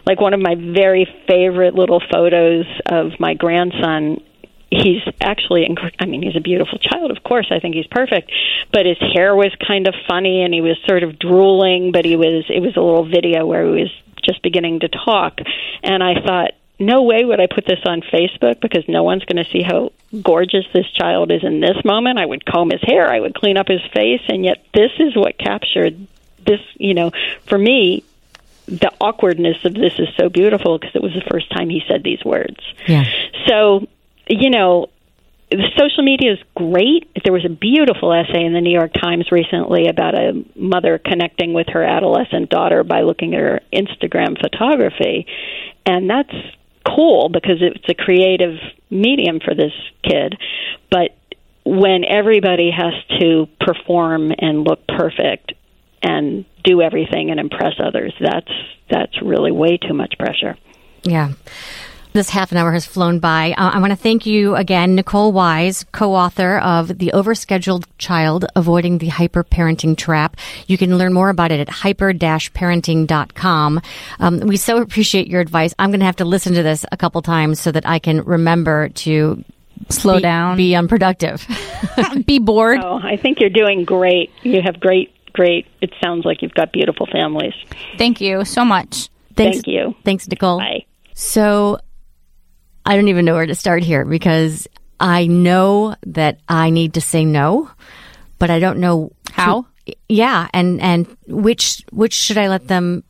like 0.06 0.22
one 0.22 0.32
of 0.32 0.40
my 0.40 0.54
very 0.54 1.06
favorite 1.28 1.74
little 1.74 2.00
photos 2.10 2.64
of 2.86 3.12
my 3.20 3.34
grandson. 3.34 4.22
He's 4.70 5.02
actually, 5.20 5.68
I 5.98 6.06
mean, 6.06 6.22
he's 6.22 6.36
a 6.36 6.40
beautiful 6.40 6.78
child. 6.78 7.10
Of 7.10 7.22
course, 7.22 7.48
I 7.50 7.60
think 7.60 7.74
he's 7.74 7.86
perfect. 7.86 8.32
But 8.72 8.86
his 8.86 8.98
hair 8.98 9.36
was 9.36 9.52
kind 9.66 9.86
of 9.86 9.94
funny, 10.08 10.42
and 10.42 10.52
he 10.52 10.60
was 10.60 10.76
sort 10.86 11.02
of 11.02 11.18
drooling. 11.18 11.92
But 11.92 12.04
he 12.04 12.16
was. 12.16 12.44
It 12.48 12.60
was 12.60 12.76
a 12.76 12.80
little 12.80 13.04
video 13.04 13.46
where 13.46 13.64
he 13.66 13.82
was 13.82 14.02
just 14.22 14.42
beginning 14.42 14.80
to 14.80 14.88
talk, 14.88 15.38
and 15.82 16.02
I 16.02 16.20
thought, 16.20 16.52
no 16.78 17.02
way 17.02 17.24
would 17.24 17.40
I 17.40 17.46
put 17.46 17.66
this 17.66 17.80
on 17.86 18.00
Facebook 18.00 18.60
because 18.60 18.84
no 18.88 19.02
one's 19.02 19.24
going 19.24 19.42
to 19.42 19.50
see 19.50 19.62
how 19.62 19.92
gorgeous 20.22 20.64
this 20.72 20.90
child 20.90 21.30
is 21.30 21.44
in 21.44 21.60
this 21.60 21.84
moment. 21.84 22.18
I 22.18 22.26
would 22.26 22.44
comb 22.44 22.70
his 22.70 22.82
hair, 22.82 23.08
I 23.10 23.20
would 23.20 23.34
clean 23.34 23.56
up 23.56 23.68
his 23.68 23.82
face, 23.94 24.22
and 24.28 24.44
yet 24.44 24.64
this 24.74 24.90
is 24.98 25.14
what 25.14 25.38
captured 25.38 26.06
this, 26.44 26.60
you 26.76 26.94
know, 26.94 27.12
for 27.46 27.58
me, 27.58 28.04
the 28.66 28.92
awkwardness 29.00 29.64
of 29.64 29.74
this 29.74 29.98
is 29.98 30.08
so 30.16 30.28
beautiful 30.28 30.78
because 30.78 30.94
it 30.94 31.02
was 31.02 31.12
the 31.12 31.24
first 31.30 31.50
time 31.50 31.68
he 31.68 31.82
said 31.86 32.02
these 32.02 32.24
words. 32.24 32.58
Yeah. 32.86 33.04
So, 33.46 33.86
you 34.28 34.50
know, 34.50 34.88
social 35.76 36.02
media 36.02 36.32
is 36.32 36.38
great. 36.54 37.10
There 37.22 37.32
was 37.32 37.44
a 37.44 37.50
beautiful 37.50 38.12
essay 38.12 38.44
in 38.44 38.52
the 38.52 38.60
New 38.60 38.72
York 38.72 38.92
Times 38.94 39.30
recently 39.30 39.88
about 39.88 40.14
a 40.14 40.44
mother 40.56 40.98
connecting 40.98 41.52
with 41.52 41.66
her 41.72 41.82
adolescent 41.82 42.50
daughter 42.50 42.82
by 42.82 43.02
looking 43.02 43.34
at 43.34 43.40
her 43.40 43.60
Instagram 43.72 44.40
photography. 44.40 45.26
And 45.86 46.08
that's 46.08 46.34
cool 46.86 47.28
because 47.28 47.58
it's 47.60 47.84
a 47.88 47.94
creative 47.94 48.58
medium 48.90 49.40
for 49.40 49.54
this 49.54 49.72
kid. 50.02 50.36
But 50.90 51.16
when 51.64 52.04
everybody 52.04 52.70
has 52.70 52.94
to 53.20 53.46
perform 53.60 54.32
and 54.36 54.64
look 54.64 54.86
perfect 54.86 55.52
and 56.02 56.44
do 56.62 56.82
everything 56.82 57.30
and 57.30 57.40
impress 57.40 57.74
others, 57.82 58.12
that's 58.20 58.50
that's 58.90 59.22
really 59.22 59.50
way 59.50 59.78
too 59.78 59.94
much 59.94 60.14
pressure. 60.18 60.56
Yeah. 61.04 61.32
This 62.14 62.30
half 62.30 62.52
an 62.52 62.58
hour 62.58 62.70
has 62.70 62.86
flown 62.86 63.18
by. 63.18 63.56
Uh, 63.58 63.72
I 63.74 63.80
want 63.80 63.90
to 63.90 63.96
thank 63.96 64.24
you 64.24 64.54
again, 64.54 64.94
Nicole 64.94 65.32
Wise, 65.32 65.84
co-author 65.90 66.58
of 66.58 66.96
The 66.96 67.10
Overscheduled 67.12 67.86
Child, 67.98 68.44
Avoiding 68.54 68.98
the 68.98 69.08
Hyper-Parenting 69.08 69.96
Trap. 69.96 70.36
You 70.68 70.78
can 70.78 70.96
learn 70.96 71.12
more 71.12 71.28
about 71.28 71.50
it 71.50 71.58
at 71.58 71.68
hyper-parenting.com. 71.68 73.82
Um, 74.20 74.40
we 74.46 74.56
so 74.56 74.80
appreciate 74.80 75.26
your 75.26 75.40
advice. 75.40 75.74
I'm 75.76 75.90
going 75.90 75.98
to 75.98 76.06
have 76.06 76.14
to 76.16 76.24
listen 76.24 76.54
to 76.54 76.62
this 76.62 76.86
a 76.92 76.96
couple 76.96 77.20
times 77.20 77.58
so 77.58 77.72
that 77.72 77.84
I 77.84 77.98
can 77.98 78.22
remember 78.22 78.90
to 78.90 79.42
Slow 79.88 80.18
be, 80.18 80.22
down. 80.22 80.56
be 80.56 80.76
unproductive. 80.76 81.44
Be 82.26 82.38
bored. 82.38 82.78
Oh, 82.80 83.00
I 83.02 83.16
think 83.16 83.40
you're 83.40 83.50
doing 83.50 83.84
great. 83.84 84.30
You 84.44 84.62
have 84.62 84.78
great, 84.78 85.12
great. 85.32 85.66
It 85.80 85.92
sounds 86.00 86.24
like 86.24 86.42
you've 86.42 86.54
got 86.54 86.72
beautiful 86.72 87.06
families. 87.06 87.54
Thank 87.98 88.20
you 88.20 88.44
so 88.44 88.64
much. 88.64 89.08
Thanks, 89.34 89.56
Thank 89.56 89.66
you. 89.66 89.96
Thanks, 90.04 90.28
Nicole. 90.28 90.58
Bye. 90.58 90.84
So 91.14 91.80
I 92.86 92.96
don't 92.96 93.08
even 93.08 93.24
know 93.24 93.34
where 93.34 93.46
to 93.46 93.54
start 93.54 93.82
here 93.82 94.04
because 94.04 94.68
I 95.00 95.26
know 95.26 95.96
that 96.06 96.38
I 96.48 96.70
need 96.70 96.94
to 96.94 97.00
say 97.00 97.24
no, 97.24 97.70
but 98.38 98.50
I 98.50 98.58
don't 98.58 98.78
know 98.78 99.12
How? 99.32 99.66
yeah, 100.08 100.48
and 100.52 100.80
and 100.80 101.06
which 101.26 101.82
which 101.90 102.14
should 102.14 102.38
I 102.38 102.48
let 102.48 102.68
them? 102.68 103.04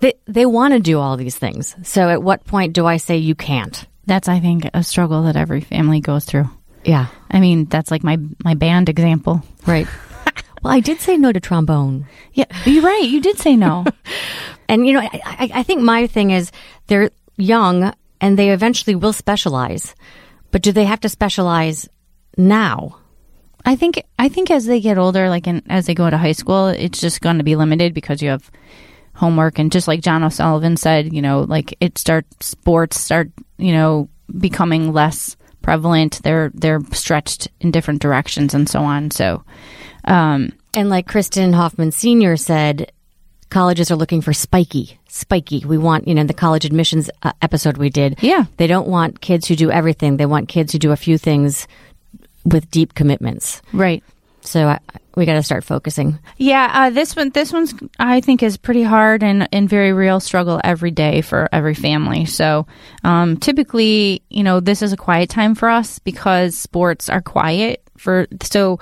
They 0.00 0.14
they 0.26 0.44
want 0.46 0.74
to 0.74 0.80
do 0.80 0.98
all 0.98 1.16
these 1.16 1.36
things. 1.36 1.74
So 1.82 2.08
at 2.08 2.22
what 2.22 2.44
point 2.44 2.72
do 2.74 2.86
I 2.86 2.96
say 2.98 3.16
you 3.16 3.34
can't? 3.34 3.86
That's, 4.06 4.28
I 4.28 4.38
think, 4.38 4.68
a 4.72 4.84
struggle 4.84 5.24
that 5.24 5.34
every 5.36 5.60
family 5.60 5.98
goes 6.00 6.24
through. 6.24 6.48
Yeah, 6.84 7.06
I 7.30 7.40
mean, 7.40 7.64
that's 7.64 7.90
like 7.90 8.04
my 8.04 8.18
my 8.44 8.54
band 8.54 8.88
example. 8.88 9.42
right. 9.66 9.86
well, 10.62 10.72
I 10.72 10.80
did 10.80 11.00
say 11.00 11.16
no 11.16 11.32
to 11.32 11.40
trombone. 11.40 12.06
Yeah, 12.34 12.44
you're 12.64 12.82
right. 12.84 13.02
You 13.04 13.20
did 13.20 13.38
say 13.38 13.56
no. 13.56 13.84
And 14.68 14.84
you 14.84 14.94
know, 14.94 15.00
I, 15.00 15.20
I, 15.24 15.50
I 15.54 15.62
think 15.62 15.80
my 15.82 16.08
thing 16.08 16.32
is 16.32 16.50
they're 16.88 17.10
young 17.36 17.92
and 18.20 18.38
they 18.38 18.50
eventually 18.50 18.94
will 18.94 19.12
specialize, 19.12 19.94
but 20.50 20.62
do 20.62 20.72
they 20.72 20.84
have 20.84 21.00
to 21.00 21.08
specialize 21.08 21.88
now? 22.36 22.98
I 23.64 23.74
think 23.76 24.02
I 24.18 24.28
think 24.28 24.50
as 24.50 24.66
they 24.66 24.80
get 24.80 24.98
older, 24.98 25.28
like 25.28 25.46
in, 25.46 25.62
as 25.68 25.86
they 25.86 25.94
go 25.94 26.08
to 26.08 26.16
high 26.16 26.32
school, 26.32 26.68
it's 26.68 27.00
just 27.00 27.20
going 27.20 27.38
to 27.38 27.44
be 27.44 27.56
limited 27.56 27.94
because 27.94 28.22
you 28.22 28.30
have 28.30 28.50
homework 29.14 29.58
and 29.58 29.72
just 29.72 29.88
like 29.88 30.02
John 30.02 30.22
O'Sullivan 30.22 30.76
said, 30.76 31.12
you 31.12 31.20
know, 31.20 31.40
like 31.40 31.76
it 31.80 31.98
starts 31.98 32.46
sports 32.46 33.00
start, 33.00 33.30
you 33.58 33.72
know, 33.72 34.08
becoming 34.38 34.92
less 34.92 35.36
prevalent. 35.62 36.20
They're 36.22 36.52
they're 36.54 36.80
stretched 36.92 37.48
in 37.60 37.72
different 37.72 38.00
directions 38.00 38.54
and 38.54 38.68
so 38.68 38.80
on. 38.80 39.10
So, 39.10 39.42
um, 40.04 40.52
And 40.74 40.88
like 40.88 41.08
Kristen 41.08 41.52
Hoffman 41.52 41.90
Sr. 41.90 42.36
said, 42.36 42.92
colleges 43.50 43.90
are 43.90 43.96
looking 43.96 44.20
for 44.20 44.32
spiky, 44.32 44.98
spiky. 45.08 45.64
We 45.64 45.78
want, 45.78 46.08
you 46.08 46.14
know, 46.14 46.24
the 46.24 46.34
college 46.34 46.64
admissions 46.64 47.10
uh, 47.22 47.32
episode 47.42 47.76
we 47.76 47.90
did. 47.90 48.18
Yeah. 48.20 48.44
They 48.56 48.66
don't 48.66 48.88
want 48.88 49.20
kids 49.20 49.46
who 49.46 49.56
do 49.56 49.70
everything. 49.70 50.16
They 50.16 50.26
want 50.26 50.48
kids 50.48 50.72
who 50.72 50.78
do 50.78 50.92
a 50.92 50.96
few 50.96 51.18
things 51.18 51.66
with 52.44 52.70
deep 52.70 52.94
commitments. 52.94 53.62
right. 53.72 54.02
So 54.42 54.68
I, 54.68 54.78
we 55.16 55.26
got 55.26 55.34
to 55.34 55.42
start 55.42 55.64
focusing. 55.64 56.20
Yeah, 56.36 56.70
uh, 56.72 56.90
this 56.90 57.16
one, 57.16 57.30
this 57.30 57.52
one's 57.52 57.74
I 57.98 58.20
think 58.20 58.44
is 58.44 58.56
pretty 58.56 58.84
hard 58.84 59.24
and 59.24 59.48
and 59.52 59.68
very 59.68 59.92
real 59.92 60.20
struggle 60.20 60.60
every 60.62 60.92
day 60.92 61.20
for 61.22 61.48
every 61.50 61.74
family. 61.74 62.26
So, 62.26 62.66
um, 63.02 63.38
typically, 63.38 64.22
you 64.28 64.44
know, 64.44 64.60
this 64.60 64.82
is 64.82 64.92
a 64.92 64.96
quiet 64.96 65.30
time 65.30 65.56
for 65.56 65.68
us 65.68 65.98
because 65.98 66.56
sports 66.56 67.08
are 67.08 67.22
quiet 67.22 67.82
for 67.96 68.28
so. 68.42 68.78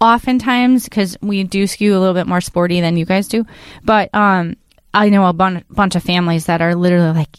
Oftentimes, 0.00 0.84
because 0.84 1.16
we 1.20 1.44
do 1.44 1.66
skew 1.66 1.96
a 1.96 1.98
little 1.98 2.14
bit 2.14 2.26
more 2.26 2.40
sporty 2.40 2.80
than 2.80 2.96
you 2.96 3.04
guys 3.04 3.28
do, 3.28 3.44
but 3.84 4.14
um, 4.14 4.56
I 4.94 5.08
know 5.08 5.26
a 5.26 5.32
bun- 5.32 5.64
bunch 5.70 5.96
of 5.96 6.02
families 6.02 6.46
that 6.46 6.60
are 6.62 6.74
literally 6.74 7.12
like, 7.12 7.30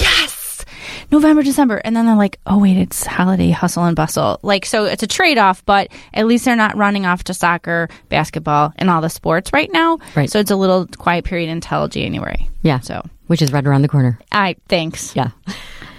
yes, 0.00 0.64
November, 1.10 1.42
December. 1.42 1.76
And 1.76 1.96
then 1.96 2.06
they're 2.06 2.16
like, 2.16 2.38
oh, 2.46 2.58
wait, 2.58 2.76
it's 2.76 3.04
holiday 3.06 3.50
hustle 3.50 3.84
and 3.84 3.96
bustle. 3.96 4.38
Like, 4.42 4.66
so 4.66 4.84
it's 4.84 5.02
a 5.02 5.06
trade 5.06 5.38
off, 5.38 5.64
but 5.64 5.88
at 6.14 6.26
least 6.26 6.44
they're 6.44 6.56
not 6.56 6.76
running 6.76 7.06
off 7.06 7.24
to 7.24 7.34
soccer, 7.34 7.88
basketball, 8.08 8.72
and 8.76 8.88
all 8.90 9.00
the 9.00 9.10
sports 9.10 9.52
right 9.52 9.70
now. 9.72 9.98
Right. 10.14 10.30
So 10.30 10.38
it's 10.38 10.50
a 10.50 10.56
little 10.56 10.86
quiet 10.86 11.24
period 11.24 11.50
until 11.50 11.88
January. 11.88 12.48
Yeah. 12.62 12.80
So, 12.80 13.02
Which 13.26 13.42
is 13.42 13.52
right 13.52 13.66
around 13.66 13.82
the 13.82 13.88
corner. 13.88 14.18
I, 14.30 14.56
thanks. 14.68 15.16
Yeah. 15.16 15.30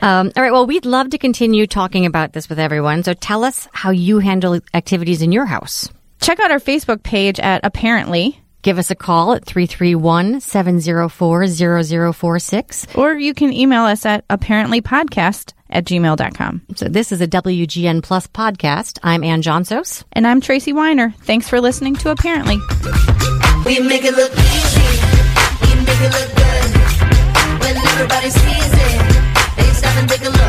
Um, 0.02 0.32
all 0.36 0.43
right. 0.43 0.52
Well, 0.52 0.65
we'd 0.67 0.86
love 0.86 1.12
to 1.12 1.17
continue 1.17 1.65
talking 1.65 2.06
about 2.06 2.34
this 2.34 2.49
with 2.49 2.60
everyone. 2.60 3.04
So 3.04 3.13
tell 3.13 3.43
us 3.43 3.67
how 3.71 3.91
you 3.91 4.19
handle 4.19 4.60
activities 4.73 5.21
in 5.21 5.32
your 5.32 5.45
house. 5.45 5.89
Check 6.23 6.39
out 6.39 6.51
our 6.51 6.59
Facebook 6.59 7.03
page 7.03 7.38
at 7.41 7.65
Apparently. 7.65 8.39
Give 8.62 8.77
us 8.77 8.89
a 8.89 8.95
call 8.95 9.33
at 9.33 9.43
331 9.43 10.39
704 10.39 11.47
0046. 12.13 12.88
Or 12.95 13.13
you 13.13 13.33
can 13.33 13.51
email 13.51 13.83
us 13.83 14.05
at 14.05 14.25
apparentlypodcast 14.29 15.51
at 15.69 15.83
gmail.com. 15.83 16.62
So 16.75 16.88
this 16.88 17.12
is 17.12 17.19
a 17.19 17.27
WGN 17.27 18.01
Plus 18.03 18.27
podcast. 18.27 18.99
I'm 19.03 19.21
Ann 19.25 19.41
Johnson. 19.41 19.83
And 20.13 20.25
I'm 20.25 20.39
Tracy 20.39 20.71
Weiner. 20.71 21.12
Thanks 21.23 21.49
for 21.49 21.59
listening 21.59 21.95
to 21.97 22.12
Apparently. 22.12 22.55
We 23.65 23.81
make 23.81 24.05
it 24.05 24.15
look 24.15 24.31
easy. 24.31 24.81
We 25.59 25.75
make 25.83 25.99
it 25.99 26.13
look 26.13 26.36
good. 26.38 26.63
When 27.59 27.75
everybody 27.75 28.29
sees 28.29 28.71
it, 28.71 29.57
they 29.57 29.73
stop 29.73 29.97
and 29.97 30.07
take 30.07 30.21
a 30.21 30.29
look. 30.29 30.42